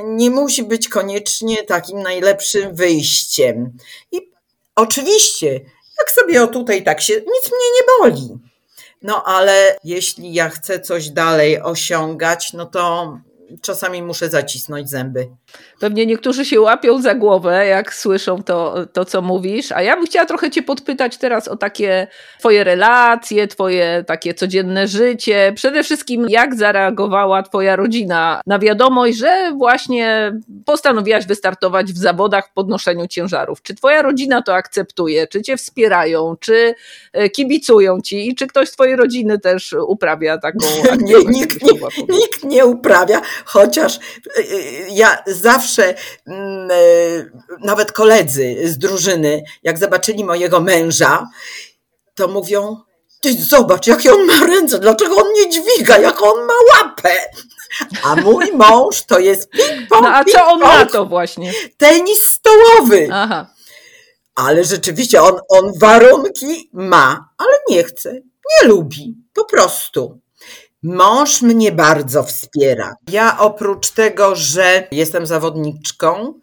[0.03, 3.77] nie musi być koniecznie takim najlepszym wyjściem.
[4.11, 4.31] I
[4.75, 5.53] oczywiście,
[5.99, 8.37] jak sobie o tutaj tak się, nic mnie nie boli.
[9.01, 13.17] No ale jeśli ja chcę coś dalej osiągać, no to
[13.61, 15.27] czasami muszę zacisnąć zęby.
[15.79, 20.05] Pewnie niektórzy się łapią za głowę, jak słyszą to, to, co mówisz, a ja bym
[20.05, 22.07] chciała trochę Cię podpytać teraz o takie
[22.39, 25.53] Twoje relacje, Twoje takie codzienne życie.
[25.55, 30.33] Przede wszystkim, jak zareagowała Twoja rodzina na wiadomość, że właśnie
[30.65, 33.61] postanowiłaś wystartować w zawodach w podnoszeniu ciężarów.
[33.61, 35.27] Czy Twoja rodzina to akceptuje?
[35.27, 36.35] Czy Cię wspierają?
[36.39, 36.75] Czy
[37.13, 38.29] e, kibicują Ci?
[38.29, 40.65] I czy ktoś z Twojej rodziny też uprawia taką
[40.99, 41.71] nie, nikt, nie,
[42.09, 43.99] nikt nie uprawia, chociaż e,
[44.39, 44.43] e,
[44.89, 45.95] ja zawsze,
[46.27, 46.69] mm,
[47.59, 51.27] nawet koledzy z drużyny, jak zobaczyli mojego męża,
[52.15, 52.77] to mówią,
[53.21, 57.11] ty zobacz, jakie on ma ręce, dlaczego on nie dźwiga, jak on ma łapę.
[58.03, 60.01] A mój mąż to jest ping-pong.
[60.01, 61.53] No a co on ma to właśnie?
[61.77, 63.09] Tenis stołowy.
[63.11, 63.47] Aha.
[64.35, 70.19] Ale rzeczywiście on, on warunki ma, ale nie chce, nie lubi, po prostu.
[70.87, 72.95] Mąż mnie bardzo wspiera.
[73.11, 76.33] Ja oprócz tego, że jestem zawodniczką,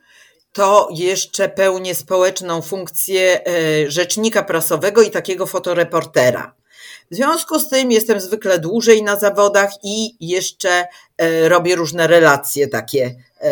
[0.53, 6.55] to jeszcze pełnię społeczną funkcję e, rzecznika prasowego i takiego fotoreportera.
[7.11, 10.87] W związku z tym jestem zwykle dłużej na zawodach i jeszcze
[11.19, 13.51] e, robię różne relacje, takie e,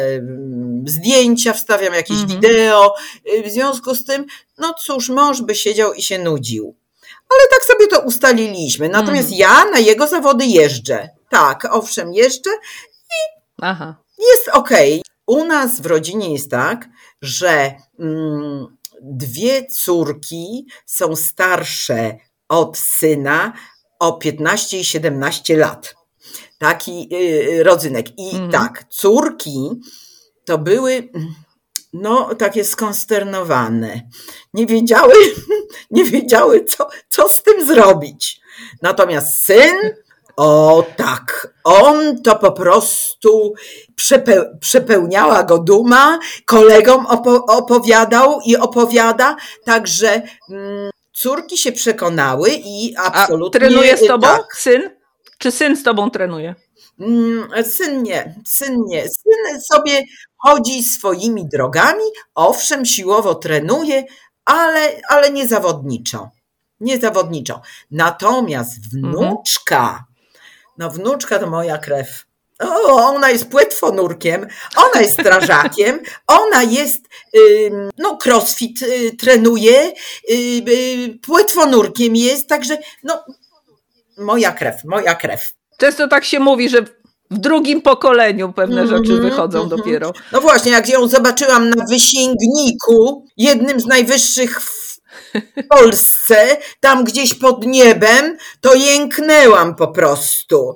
[0.87, 2.41] zdjęcia, wstawiam jakieś mhm.
[2.41, 2.95] wideo.
[3.45, 4.27] W związku z tym,
[4.59, 6.82] no cóż, mąż by siedział i się nudził.
[7.33, 8.89] Ale tak sobie to ustaliliśmy.
[8.89, 9.39] Natomiast mhm.
[9.39, 11.09] ja na jego zawody jeżdżę.
[11.29, 12.51] Tak, owszem, jeżdżę
[13.05, 13.97] i Aha.
[14.19, 14.93] jest okej.
[14.93, 15.03] Okay.
[15.27, 16.89] U nas w rodzinie jest tak,
[17.23, 22.17] że mm, dwie córki są starsze
[22.49, 23.53] od syna
[23.99, 25.95] o 15 i 17 lat.
[26.59, 28.19] Taki yy, rodzynek.
[28.19, 28.51] I mhm.
[28.51, 29.71] tak, córki
[30.45, 31.09] to były
[31.93, 34.01] no, takie skonsternowane.
[34.55, 35.15] Nie wiedziały,
[35.91, 38.41] nie wiedziały, co, co z tym zrobić.
[38.83, 39.77] Natomiast syn,
[40.37, 43.55] o tak, on to po prostu
[43.97, 52.95] przepeł, przepełniała go duma, kolegom opo, opowiadał i opowiada, także mm, córki się przekonały i
[52.97, 53.61] absolutnie...
[53.61, 54.57] A trenuje z tobą tak.
[54.57, 54.91] syn?
[55.39, 56.55] Czy syn z tobą trenuje?
[57.03, 59.03] Mm, syn nie, syn nie.
[59.03, 60.05] Syn sobie
[60.37, 64.05] chodzi swoimi drogami, owszem, siłowo trenuje,
[64.45, 66.31] ale, ale nie zawodniczo.
[66.81, 67.61] Nie zawodniczo.
[67.91, 69.13] Natomiast mhm.
[69.13, 70.05] wnuczka,
[70.79, 72.25] no wnuczka to moja krew.
[72.61, 77.09] O, ona jest płetwonurkiem, ona jest strażakiem, ona jest,
[77.99, 79.93] no crossfit y, trenuje,
[80.31, 80.35] y,
[80.69, 83.25] y, płetwonurkiem jest, także no
[84.19, 85.53] moja krew, moja krew.
[85.83, 86.83] Często tak się mówi, że
[87.31, 89.77] w drugim pokoleniu pewne mm -hmm, rzeczy wychodzą mm -hmm.
[89.77, 90.13] dopiero.
[90.33, 94.99] No właśnie, jak ją zobaczyłam na wysięgniku, jednym z najwyższych w
[95.77, 100.75] Polsce, tam gdzieś pod niebem, to jęknęłam po prostu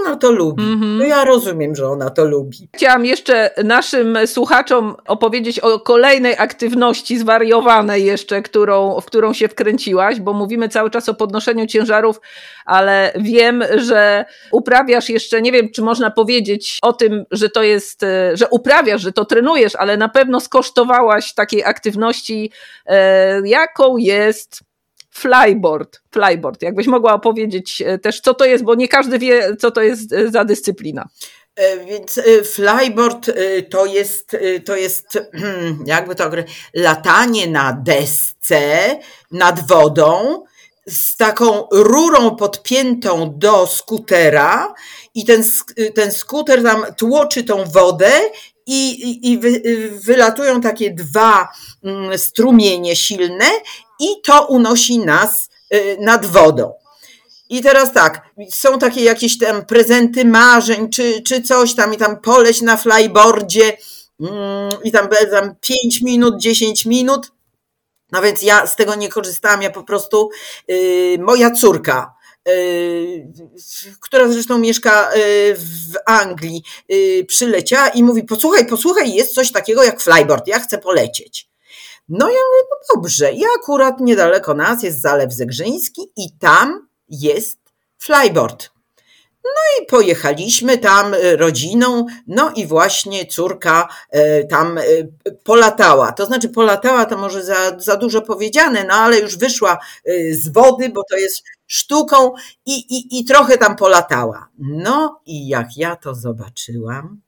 [0.00, 0.62] ona to lubi.
[0.62, 0.98] Mm-hmm.
[0.98, 2.68] No ja rozumiem, że ona to lubi.
[2.76, 10.20] Chciałam jeszcze naszym słuchaczom opowiedzieć o kolejnej aktywności zwariowanej jeszcze, którą, w którą się wkręciłaś,
[10.20, 12.20] bo mówimy cały czas o podnoszeniu ciężarów,
[12.64, 18.00] ale wiem, że uprawiasz jeszcze, nie wiem, czy można powiedzieć o tym, że to jest,
[18.34, 22.52] że uprawiasz, że to trenujesz, ale na pewno skosztowałaś takiej aktywności,
[22.86, 24.67] e, jaką jest
[25.10, 26.00] flyboard.
[26.10, 26.62] Flyboard.
[26.62, 30.12] Jakbyś mogła opowiedzieć e, też, co to jest, bo nie każdy wie, co to jest
[30.12, 31.08] e, za dyscyplina.
[31.56, 32.20] E, więc
[32.54, 33.30] flyboard
[33.70, 35.18] to jest, to jest
[35.86, 36.30] jakby to
[36.74, 38.98] latanie na desce
[39.30, 40.44] nad wodą
[40.86, 44.74] z taką rurą podpiętą do skutera
[45.14, 45.44] i ten,
[45.94, 48.10] ten skuter tam tłoczy tą wodę
[48.68, 49.62] i, i, wy,
[50.04, 51.48] wylatują takie dwa
[51.84, 53.44] mm, strumienie silne
[54.00, 56.72] i to unosi nas y, nad wodą.
[57.50, 62.20] I teraz tak, są takie jakieś tam prezenty marzeń, czy, czy coś tam, i tam
[62.20, 63.76] poleć na flyboardzie
[64.20, 67.32] mm, i tam, tam 5 minut, 10 minut.
[68.12, 70.30] No więc ja z tego nie korzystałam, ja po prostu,
[70.68, 72.14] yy, moja córka,
[74.00, 75.22] która zresztą mieszka yy,
[75.54, 80.78] w Anglii, yy, przyleciała i mówi, posłuchaj, posłuchaj, jest coś takiego jak flyboard, ja chcę
[80.78, 81.48] polecieć.
[82.08, 87.58] No ja mówię, no dobrze, i akurat niedaleko nas jest Zalew Zegrzyński i tam jest
[87.98, 88.70] flyboard.
[89.54, 94.82] No i pojechaliśmy tam e, rodziną, no i właśnie córka e, tam e,
[95.44, 96.12] polatała.
[96.12, 99.78] To znaczy polatała to może za, za dużo powiedziane, no ale już wyszła
[100.30, 102.32] z wody, bo to jest sztuką
[102.66, 104.48] i, i, i trochę tam polatała.
[104.58, 107.20] No i jak ja to zobaczyłam,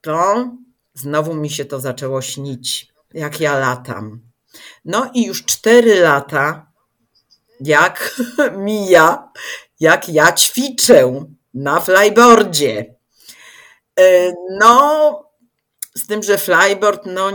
[0.00, 0.48] to
[0.94, 4.20] znowu mi się to zaczęło śnić jak ja latam.
[4.84, 6.72] No i już cztery lata,
[7.60, 8.20] jak
[8.66, 9.32] mija,
[9.80, 12.94] jak ja ćwiczę na flyboardzie.
[14.60, 15.24] No,
[15.96, 17.30] z tym, że flyboard no,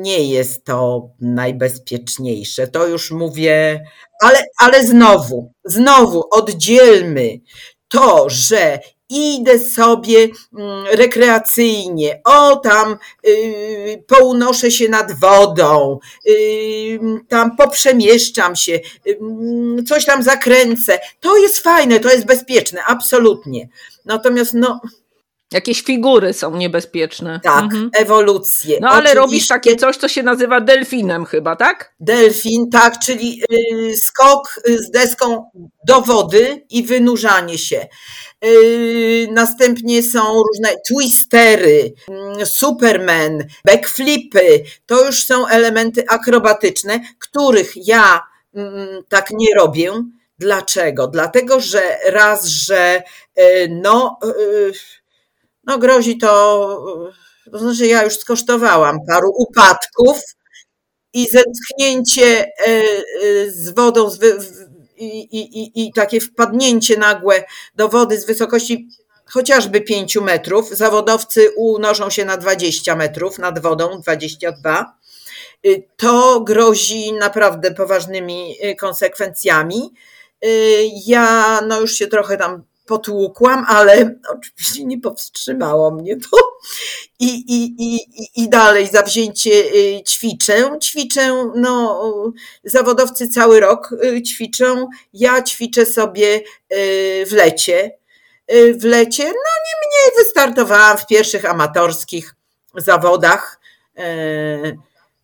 [0.00, 2.66] nie jest to najbezpieczniejsze.
[2.66, 3.84] To już mówię,
[4.22, 7.40] ale, ale znowu, znowu oddzielmy
[7.88, 17.56] to, że idę sobie mm, rekreacyjnie, o tam yy, pounoszę się nad wodą, yy, tam
[17.56, 20.98] poprzemieszczam się, yy, coś tam zakręcę.
[21.20, 23.68] To jest fajne, to jest bezpieczne, absolutnie.
[24.04, 24.80] Natomiast no,
[25.52, 27.40] Jakieś figury są niebezpieczne.
[27.42, 27.90] Tak, mhm.
[27.98, 28.78] ewolucje.
[28.80, 29.20] No ale Oczywiście.
[29.20, 31.94] robisz takie coś, co się nazywa delfinem chyba, tak?
[32.00, 35.50] Delfin, tak, czyli y, skok y, z deską
[35.84, 37.86] do wody i wynurzanie się.
[38.44, 44.64] Y, następnie są różne twistery, mm, superman, backflipy.
[44.86, 48.22] To już są elementy akrobatyczne, których ja
[48.54, 49.92] mm, tak nie robię.
[50.38, 51.06] Dlaczego?
[51.06, 53.02] Dlatego, że raz, że
[53.70, 54.18] no
[55.66, 57.02] no grozi to,
[57.52, 60.20] to znaczy ja już skosztowałam paru upadków
[61.12, 64.10] i zetknięcie e, e, z wodą
[64.96, 68.88] i, i, i takie wpadnięcie nagłe do wody z wysokości
[69.26, 70.70] chociażby 5 metrów.
[70.70, 74.96] Zawodowcy unoszą się na 20 metrów nad wodą, 22.
[75.66, 79.94] Y, to grozi naprawdę poważnymi y, konsekwencjami.
[80.44, 80.48] Y,
[81.06, 86.56] ja no już się trochę tam potłukłam, ale oczywiście nie powstrzymało mnie to.
[87.18, 88.00] I, i, i,
[88.36, 90.78] i dalej zawzięcie y, ćwiczę.
[90.82, 92.02] Ćwiczę, no,
[92.64, 94.88] zawodowcy cały rok y, ćwiczą.
[95.12, 96.40] Ja ćwiczę sobie
[96.72, 97.98] y, w lecie.
[98.78, 102.34] W lecie, no nie mniej wystartowałam w pierwszych amatorskich
[102.76, 103.60] zawodach.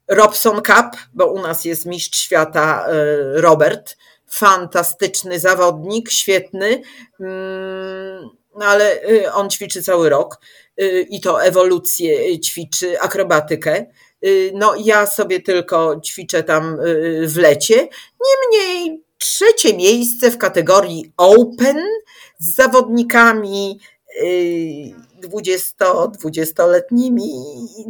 [0.09, 2.87] Robson Cup, bo u nas jest mistrz świata
[3.35, 3.97] Robert
[4.33, 6.83] fantastyczny zawodnik, świetny,
[7.21, 10.41] mm, ale y, on ćwiczy cały rok
[10.81, 13.87] y, i to ewolucję ćwiczy, akrobatykę.
[14.25, 16.79] Y, no ja sobie tylko ćwiczę tam
[17.27, 17.89] w lecie.
[18.27, 21.87] Niemniej trzecie miejsce w kategorii Open
[22.39, 23.81] z zawodnikami
[25.23, 25.85] 20,
[26.25, 27.31] 20-letnimi,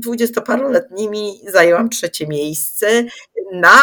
[0.07, 3.05] 20-paroletnimi zajęłam trzecie miejsce
[3.53, 3.79] na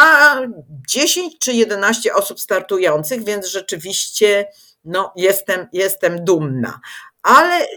[0.90, 4.48] 10 czy 11 osób startujących, więc rzeczywiście
[4.86, 6.80] no, jestem, jestem dumna.
[7.24, 7.68] Ale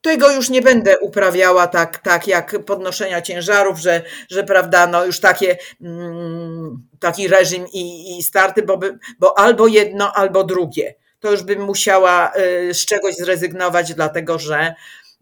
[0.00, 5.20] tego już nie będę uprawiała tak, tak jak podnoszenia ciężarów, że, że prawda, no już
[5.20, 11.30] takie, mm, taki reżim i, i starty, bo, by, bo albo jedno, albo drugie to
[11.30, 14.74] już bym musiała y, z czegoś zrezygnować, dlatego że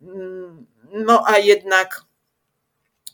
[0.03, 2.03] mm, no a jednak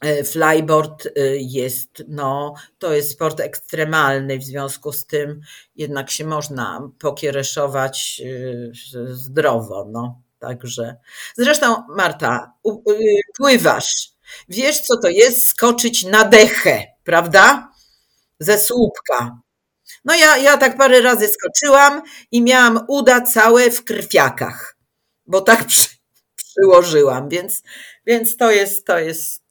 [0.05, 5.40] y, flyboard y, jest, no, to jest sport ekstremalny, w związku z tym
[5.77, 8.22] jednak się można pokiereszować
[9.11, 10.96] zdrowo, no, także.
[11.37, 12.53] Zresztą Marta,
[13.37, 14.11] pływasz,
[14.49, 17.70] wiesz co to jest skoczyć na dechę, prawda?
[18.40, 19.45] Ze słupka.
[20.05, 24.77] No ja, ja tak parę razy skoczyłam i miałam uda całe w krwiakach,
[25.27, 25.88] bo tak przy,
[26.37, 27.62] przyłożyłam, więc,
[28.07, 29.42] więc to jest, to jest,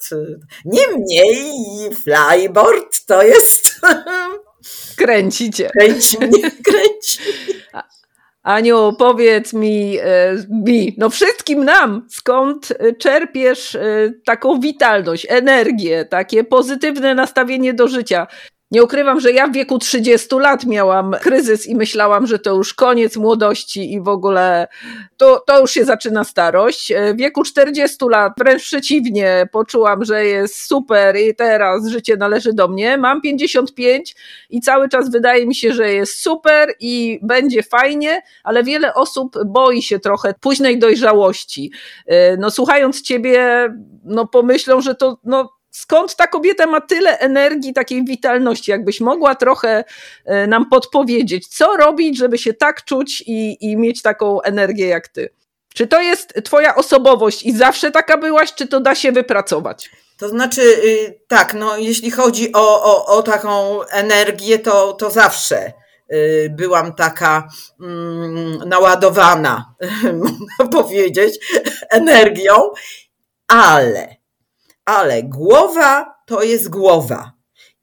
[0.65, 1.51] niemniej
[1.95, 3.81] flyboard to jest...
[4.97, 5.69] Kręcicie.
[5.79, 7.19] Kręci mnie, kręci.
[8.43, 16.43] Aniu, powiedz mi, e, mi, no wszystkim nam, skąd czerpiesz e, taką witalność, energię, takie
[16.43, 18.27] pozytywne nastawienie do życia?
[18.75, 22.73] Nie ukrywam, że ja w wieku 30 lat miałam kryzys i myślałam, że to już
[22.73, 24.67] koniec młodości i w ogóle
[25.17, 26.93] to, to już się zaczyna starość.
[27.13, 32.67] W wieku 40 lat wręcz przeciwnie, poczułam, że jest super i teraz życie należy do
[32.67, 32.97] mnie.
[32.97, 34.15] Mam 55
[34.49, 39.37] i cały czas wydaje mi się, że jest super i będzie fajnie, ale wiele osób
[39.45, 41.71] boi się trochę późnej dojrzałości.
[42.37, 43.67] No słuchając ciebie,
[44.03, 48.71] no pomyślą, że to no skąd ta kobieta ma tyle energii, takiej witalności?
[48.71, 49.83] Jakbyś mogła trochę
[50.25, 55.07] e, nam podpowiedzieć, co robić, żeby się tak czuć i, i mieć taką energię jak
[55.07, 55.29] ty?
[55.73, 59.89] Czy to jest twoja osobowość i zawsze taka byłaś, czy to da się wypracować?
[60.17, 65.73] To znaczy, y, tak, no jeśli chodzi o, o, o taką energię, to, to zawsze
[66.13, 67.47] y, byłam taka
[67.81, 69.75] mm, naładowana,
[70.23, 71.39] można powiedzieć,
[71.89, 72.69] energią,
[73.47, 74.14] ale
[74.85, 77.31] ale głowa to jest głowa.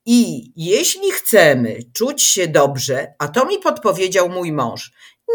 [0.05, 4.91] I jeśli chcemy czuć się dobrze, a to mi podpowiedział mój mąż,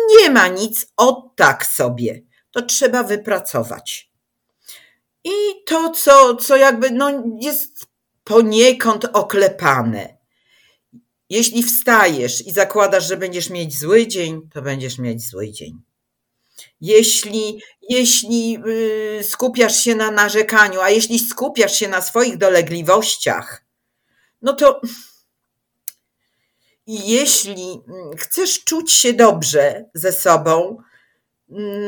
[0.09, 2.23] nie ma nic od tak sobie.
[2.51, 4.11] To trzeba wypracować.
[5.25, 5.31] I
[5.67, 7.11] to, co, co jakby no,
[7.41, 7.87] jest
[8.25, 10.19] poniekąd oklepane.
[11.31, 15.88] Jeśli wstajesz i zakładasz, że będziesz mieć zły dzień, to będziesz mieć zły dzień.
[16.81, 18.59] Jeśli, jeśli
[19.21, 23.65] y, skupiasz się na narzekaniu, a jeśli skupiasz się na swoich dolegliwościach,
[24.43, 24.81] no to
[26.87, 27.81] jeśli
[28.17, 30.83] chcesz czuć się dobrze ze sobą,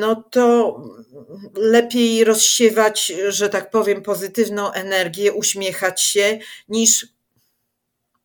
[0.01, 0.77] no to
[1.55, 7.07] lepiej rozsiewać, że tak powiem, pozytywną energię, uśmiechać się, niż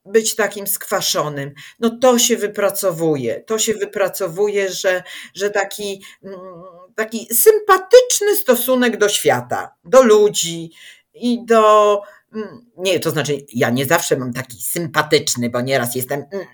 [0.05, 1.53] być takim skwaszonym.
[1.79, 5.03] No to się wypracowuje, to się wypracowuje, że,
[5.33, 6.39] że taki, mm,
[6.95, 10.71] taki sympatyczny stosunek do świata, do ludzi
[11.13, 12.01] i do.
[12.35, 16.25] Mm, nie, to znaczy, ja nie zawsze mam taki sympatyczny, bo nieraz jestem.
[16.31, 16.45] Mm,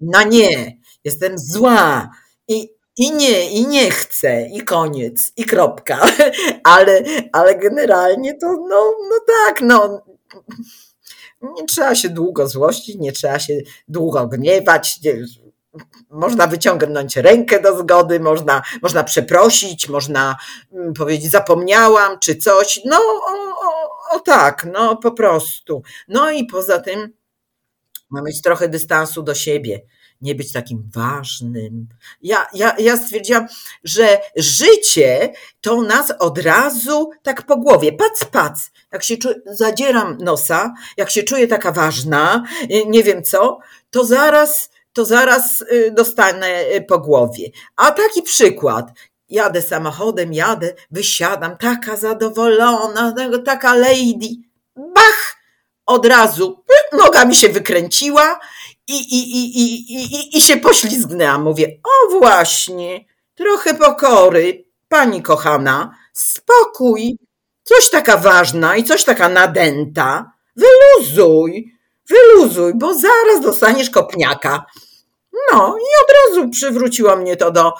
[0.00, 2.10] no nie, jestem zła
[2.48, 6.06] i, i nie, i nie chcę, i koniec, i kropka.
[6.64, 10.04] Ale, ale generalnie to, no, no tak, no
[11.56, 13.54] nie trzeba się długo złościć, nie trzeba się
[13.88, 15.00] długo gniewać.
[16.10, 20.36] Można wyciągnąć rękę do zgody, można, można przeprosić, można
[20.72, 22.80] mm, powiedzieć zapomniałam czy coś.
[22.84, 23.32] No, o,
[23.68, 25.82] o, o tak, no po prostu.
[26.08, 27.12] No i poza tym
[28.10, 29.80] ma mieć trochę dystansu do siebie
[30.20, 31.88] nie być takim ważnym.
[32.22, 33.46] Ja, ja, ja stwierdziłam,
[33.84, 38.70] że życie to nas od razu tak po głowie, pac, pac.
[38.92, 43.58] Jak się czuję, zadzieram nosa, jak się czuję taka ważna, y, nie wiem co,
[43.90, 47.50] to zaraz, to zaraz y, dostanę y, po głowie.
[47.76, 48.92] A taki przykład,
[49.28, 54.28] jadę samochodem, jadę, wysiadam, taka zadowolona, taka lady,
[54.76, 55.36] bach,
[55.86, 58.40] od razu noga mi się wykręciła
[58.88, 61.42] i, i, i, i, i, i się poślizgnęłam.
[61.42, 63.04] Mówię, o właśnie,
[63.34, 67.18] trochę pokory, pani kochana, spokój,
[67.62, 71.74] coś taka ważna i coś taka nadęta, wyluzuj,
[72.08, 74.64] wyluzuj, bo zaraz dostaniesz kopniaka.
[75.52, 77.72] No i od razu przywróciło mnie to do,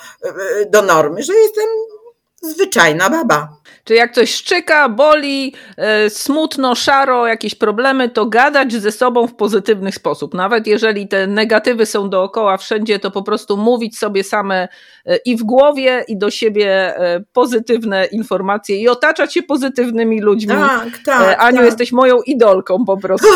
[0.71, 1.67] do normy, że jestem
[2.45, 3.49] zwyczajna baba.
[3.85, 9.35] Czy jak coś szczyka, boli, e, smutno, szaro, jakieś problemy, to gadać ze sobą w
[9.35, 10.35] pozytywny sposób.
[10.35, 14.69] Nawet jeżeli te negatywy są dookoła wszędzie, to po prostu mówić sobie same
[15.07, 20.55] e, i w głowie, i do siebie e, pozytywne informacje i otaczać się pozytywnymi ludźmi.
[20.55, 21.43] Tak, tak.
[21.43, 21.67] Aniu, tak.
[21.67, 23.29] jesteś moją idolką po prostu.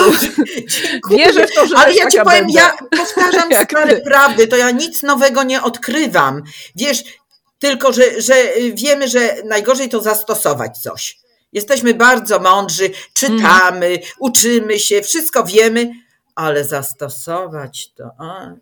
[1.10, 2.52] Wierzę w to, że Ale ja ci powiem, będę.
[2.60, 6.42] ja powtarzam stare prawdy, to ja nic nowego nie odkrywam.
[6.76, 7.04] Wiesz,
[7.58, 8.34] tylko, że, że
[8.74, 11.18] wiemy, że najgorzej to zastosować coś.
[11.52, 14.00] Jesteśmy bardzo mądrzy, czytamy, mm.
[14.18, 15.90] uczymy się, wszystko wiemy,
[16.34, 18.10] ale zastosować to.
[18.18, 18.52] A.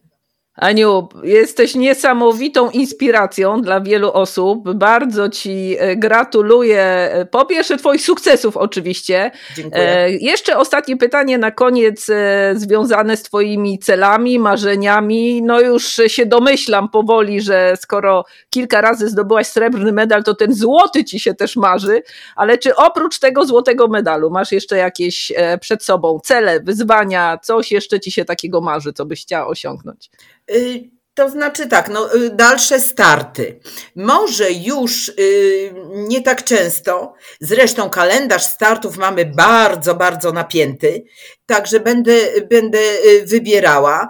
[0.57, 4.73] Aniu, jesteś niesamowitą inspiracją dla wielu osób.
[4.75, 6.83] Bardzo Ci e, gratuluję.
[6.83, 9.31] E, po pierwsze, Twoich sukcesów, oczywiście.
[9.57, 9.89] Dziękuję.
[9.89, 12.07] E, jeszcze ostatnie pytanie na koniec,
[12.55, 15.43] związane z Twoimi celami, marzeniami.
[15.43, 21.05] No, już się domyślam powoli, że skoro kilka razy zdobyłaś srebrny medal, to ten złoty
[21.05, 22.03] Ci się też marzy.
[22.37, 28.01] Ale czy oprócz tego złotego medalu masz jeszcze jakieś przed sobą cele, wyzwania, coś jeszcze
[28.01, 30.11] Ci się takiego marzy, co byś chciała osiągnąć?
[30.51, 33.61] Y, to znaczy tak, no, y, dalsze starty.
[33.97, 41.05] Może już y, nie tak często, zresztą kalendarz startów mamy bardzo, bardzo napięty,
[41.47, 42.13] także będę,
[42.51, 42.79] będę
[43.25, 44.09] wybierała.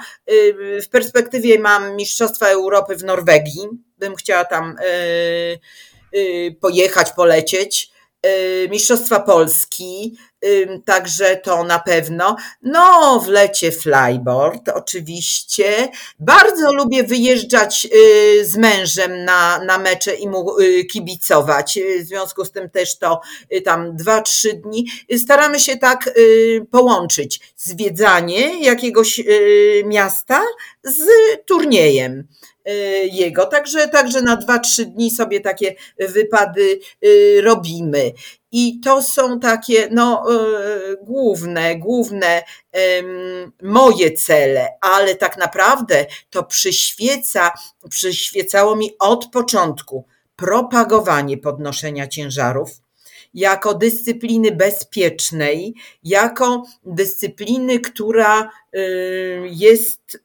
[0.82, 3.68] W perspektywie mam Mistrzostwa Europy w Norwegii,
[3.98, 4.76] bym chciała tam
[6.60, 7.95] pojechać, polecieć.
[8.70, 10.16] Mistrzostwa Polski,
[10.84, 12.36] także to na pewno.
[12.62, 15.88] No, w lecie flyboard, oczywiście.
[16.18, 21.78] Bardzo lubię wyjeżdżać y, z mężem na, na mecze i mu y, kibicować.
[22.00, 23.20] W związku z tym też to
[23.54, 24.86] y, tam dwa, trzy dni.
[25.18, 26.10] Staramy się tak
[26.70, 29.20] połączyć zwiedzanie jakiegoś
[29.84, 30.42] miasta
[30.84, 31.06] z
[31.46, 32.28] turniejem
[33.10, 33.46] jego.
[33.46, 36.80] Także, także na dwa, trzy dni sobie takie wypady
[37.42, 38.12] robimy.
[38.52, 42.42] I to są takie no, e, główne, główne
[43.62, 47.52] moje cele, ale tak naprawdę to przyświeca,
[47.90, 50.04] przyświecało mi od początku
[50.36, 52.85] propagowanie podnoszenia ciężarów
[53.34, 55.74] jako dyscypliny bezpiecznej,
[56.04, 58.50] jako dyscypliny, która
[59.44, 60.20] jest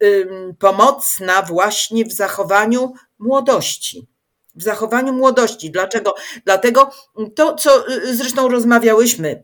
[0.60, 4.08] pomocna właśnie w zachowaniu młodości
[4.56, 5.72] w zachowaniu młodości.
[5.72, 6.16] Dlaczego?
[6.46, 6.92] Dlatego
[7.36, 9.44] to, co y, zresztą rozmawiałyśmy,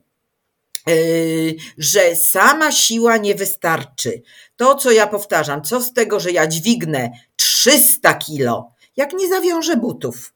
[0.89, 4.21] y, że sama siła nie wystarczy.
[4.55, 9.77] To, co ja powtarzam, co z tego, że ja dźwignę 300 kilo, jak nie zawiążę
[9.77, 10.33] butów.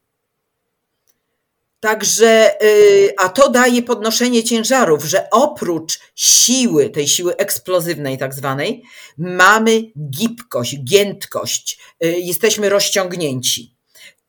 [1.82, 8.84] Także, y, a to daje podnoszenie ciężarów, że oprócz siły, tej siły eksplozywnej tak zwanej,
[9.18, 13.76] mamy gibkość, giętkość, jesteśmy rozciągnięci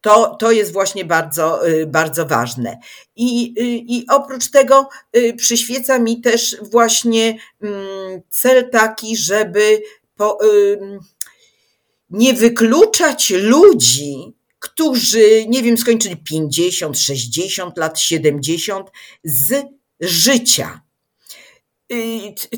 [0.00, 2.78] To, to jest właśnie bardzo, bardzo ważne.
[3.16, 3.54] I,
[3.96, 4.88] I oprócz tego
[5.36, 9.82] przyświeca mi też właśnie mm, cel taki, żeby
[10.16, 10.38] po,
[12.10, 18.90] nie wykluczać ludzi, którzy, nie wiem, skończyli 50, 60 lat, 70
[19.24, 19.64] z
[20.00, 20.80] życia.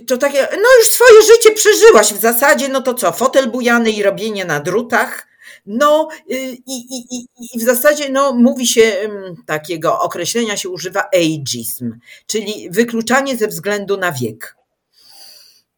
[0.06, 4.02] To takie, no już swoje życie przeżyłaś w zasadzie, no to co, fotel bujany i
[4.02, 5.26] robienie na drutach.
[5.66, 6.34] No y,
[6.66, 9.10] i, i, i, i w zasadzie no, mówi się,
[9.46, 14.56] takiego określenia się używa ageism, czyli wykluczanie ze względu na wiek.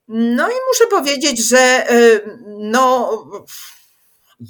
[0.08, 3.10] No i muszę powiedzieć, że y, no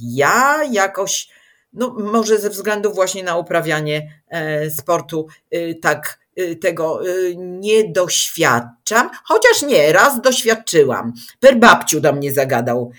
[0.00, 1.28] ja jakoś,
[1.72, 7.00] no może ze względu właśnie na uprawianie e, sportu y, tak y, tego
[7.36, 11.12] nie doświadczam, chociaż nie, raz doświadczyłam.
[11.40, 12.90] Per babciu do mnie zagadał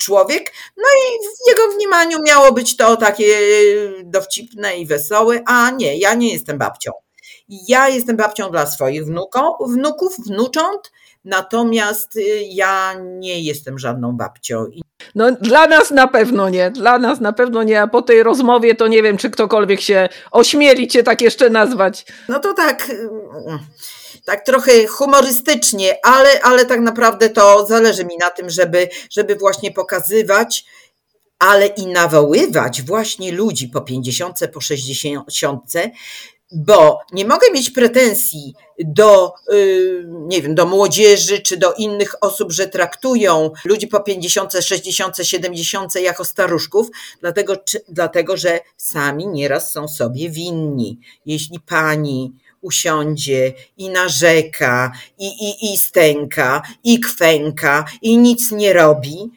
[0.00, 3.36] człowiek, no i w jego wniemaniu miało być to takie
[4.04, 6.92] dowcipne i wesołe, a nie, ja nie jestem babcią.
[7.48, 10.90] Ja jestem babcią dla swoich wnuków, wnuków, wnucząt,
[11.24, 14.64] Natomiast y, ja nie jestem żadną babcią.
[15.14, 18.74] No dla nas na pewno nie, dla nas na pewno nie, a po tej rozmowie
[18.74, 22.06] to nie wiem, czy ktokolwiek się ośmieli cię tak jeszcze nazwać.
[22.28, 22.90] No to tak,
[24.24, 29.72] tak trochę humorystycznie, ale, ale tak naprawdę to zależy mi na tym, żeby, żeby właśnie
[29.72, 30.64] pokazywać,
[31.38, 35.72] ale i nawoływać właśnie ludzi po 50, po 60,
[36.52, 42.52] bo nie mogę mieć pretensji do, y, nie wiem, do młodzieży czy do innych osób,
[42.52, 46.88] że traktują ludzi po 50, 60, 70 jako staruszków,
[47.20, 50.98] dlatego, czy, dlatego że sami nieraz są sobie winni.
[51.26, 59.30] Jeśli pani usiądzie i narzeka, i, i, i stęka, i kwęka, i nic nie robi,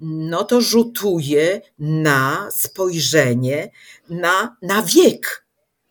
[0.00, 3.70] no to rzutuje na spojrzenie
[4.08, 5.45] na, na wiek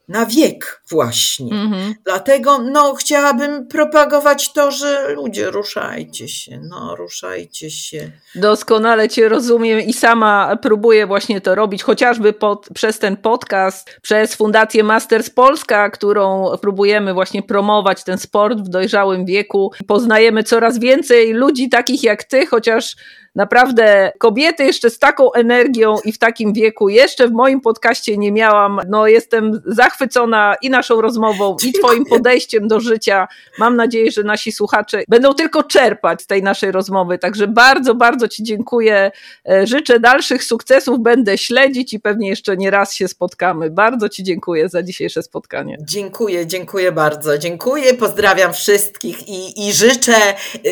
[0.08, 1.54] na wiek właśnie.
[1.56, 1.94] Mhm.
[2.06, 8.12] Dlatego no, chciałabym propagować to, że ludzie ruszajcie się, no ruszajcie się.
[8.36, 14.36] Doskonale Cię rozumiem i sama próbuję właśnie to robić, chociażby pod, przez ten podcast, przez
[14.36, 19.72] Fundację Masters Polska, którą próbujemy właśnie promować ten sport w dojrzałym wieku.
[19.88, 22.96] Poznajemy coraz więcej ludzi takich jak Ty, chociaż
[23.36, 28.32] Naprawdę kobiety jeszcze z taką energią i w takim wieku jeszcze w moim podcaście nie
[28.32, 28.82] miałam.
[28.90, 33.28] No jestem zachwycona i naszą rozmową, i twoim podejściem do życia.
[33.60, 37.18] Mam nadzieję, że nasi słuchacze będą tylko czerpać z tej naszej rozmowy.
[37.18, 39.12] Także bardzo, bardzo ci dziękuję.
[39.50, 43.70] E, życzę dalszych sukcesów, będę śledzić i pewnie jeszcze nie raz się spotkamy.
[43.70, 45.78] Bardzo ci dziękuję za dzisiejsze spotkanie.
[45.82, 47.38] Dziękuję, dziękuję bardzo.
[47.38, 50.16] Dziękuję, pozdrawiam wszystkich i, i życzę,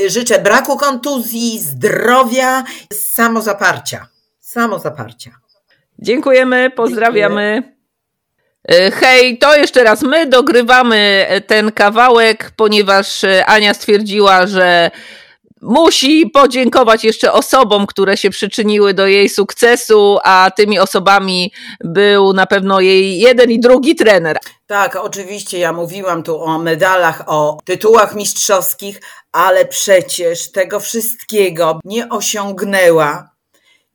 [0.08, 2.53] życzę braku kontuzji, zdrowia,
[2.94, 4.08] samozaparcia.
[4.40, 5.32] Samozaparcia.
[6.00, 7.54] Dziękujemy, pozdrawiamy.
[7.56, 7.74] Dziękuję.
[8.92, 14.92] Hej, to jeszcze raz my dogrywamy ten kawałek, ponieważ Ania stwierdziła, że
[15.64, 21.52] musi podziękować jeszcze osobom, które się przyczyniły do jej sukcesu, a tymi osobami
[21.84, 24.38] był na pewno jej jeden i drugi trener.
[24.68, 29.02] Tak, oczywiście ja mówiłam tu o medalach, o tytułach mistrzowskich,
[29.32, 33.33] ale przecież tego wszystkiego nie osiągnęła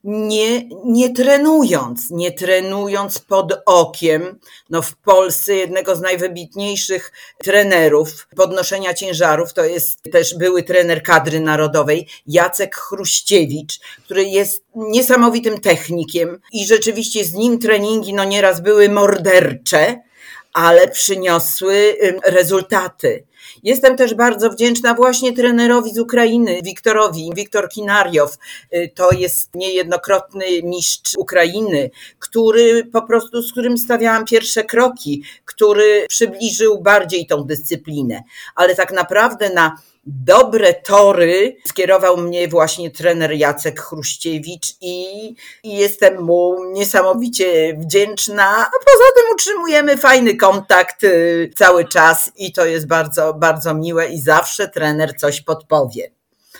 [0.03, 4.39] nie, nie trenując, nie trenując pod okiem,
[4.69, 11.39] no w Polsce jednego z najwybitniejszych trenerów podnoszenia ciężarów, to jest też były trener kadry
[11.39, 18.89] narodowej, Jacek Chruściewicz, który jest niesamowitym technikiem i rzeczywiście z nim treningi no nieraz były
[18.89, 20.08] mordercze,
[20.53, 21.95] ale przyniosły
[22.25, 23.23] rezultaty.
[23.63, 28.37] Jestem też bardzo wdzięczna właśnie trenerowi z Ukrainy, Wiktorowi, Wiktor Kinariow.
[28.73, 31.89] Y, to jest niejednokrotny mistrz Ukrainy,
[32.19, 38.23] który po prostu, z którym stawiałam pierwsze kroki, który przybliżył bardziej tą dyscyplinę.
[38.55, 39.77] Ale tak naprawdę na
[40.09, 45.27] dobre tory skierował mnie właśnie trener Jacek Chruściewicz i,
[45.63, 48.45] i, jestem mu niesamowicie wdzięczna.
[48.45, 54.07] A poza tym utrzymujemy fajny kontakt y, cały czas i to jest bardzo, bardzo miłe
[54.07, 56.11] i zawsze trener coś podpowie.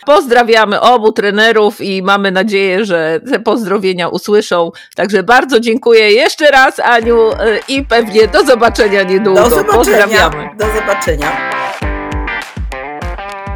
[0.05, 4.71] Pozdrawiamy obu trenerów i mamy nadzieję, że te pozdrowienia usłyszą.
[4.95, 7.35] Także bardzo dziękuję jeszcze raz, Aniu, y,
[7.67, 9.43] i pewnie do zobaczenia niedługo.
[9.43, 9.75] Do zobaczenia.
[9.77, 10.49] Pozdrawiamy.
[10.57, 11.58] Do zobaczenia.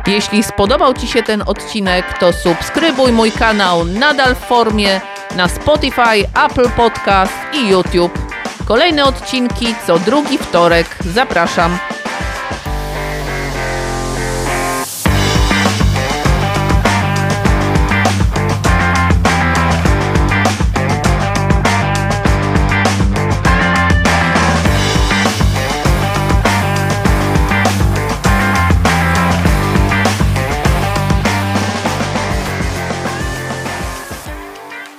[0.07, 5.01] Jeśli spodobał Ci się ten odcinek, to subskrybuj mój kanał nadal w formie
[5.35, 8.19] na Spotify, Apple Podcast i YouTube.
[8.65, 10.97] Kolejne odcinki co drugi wtorek.
[11.13, 11.77] Zapraszam.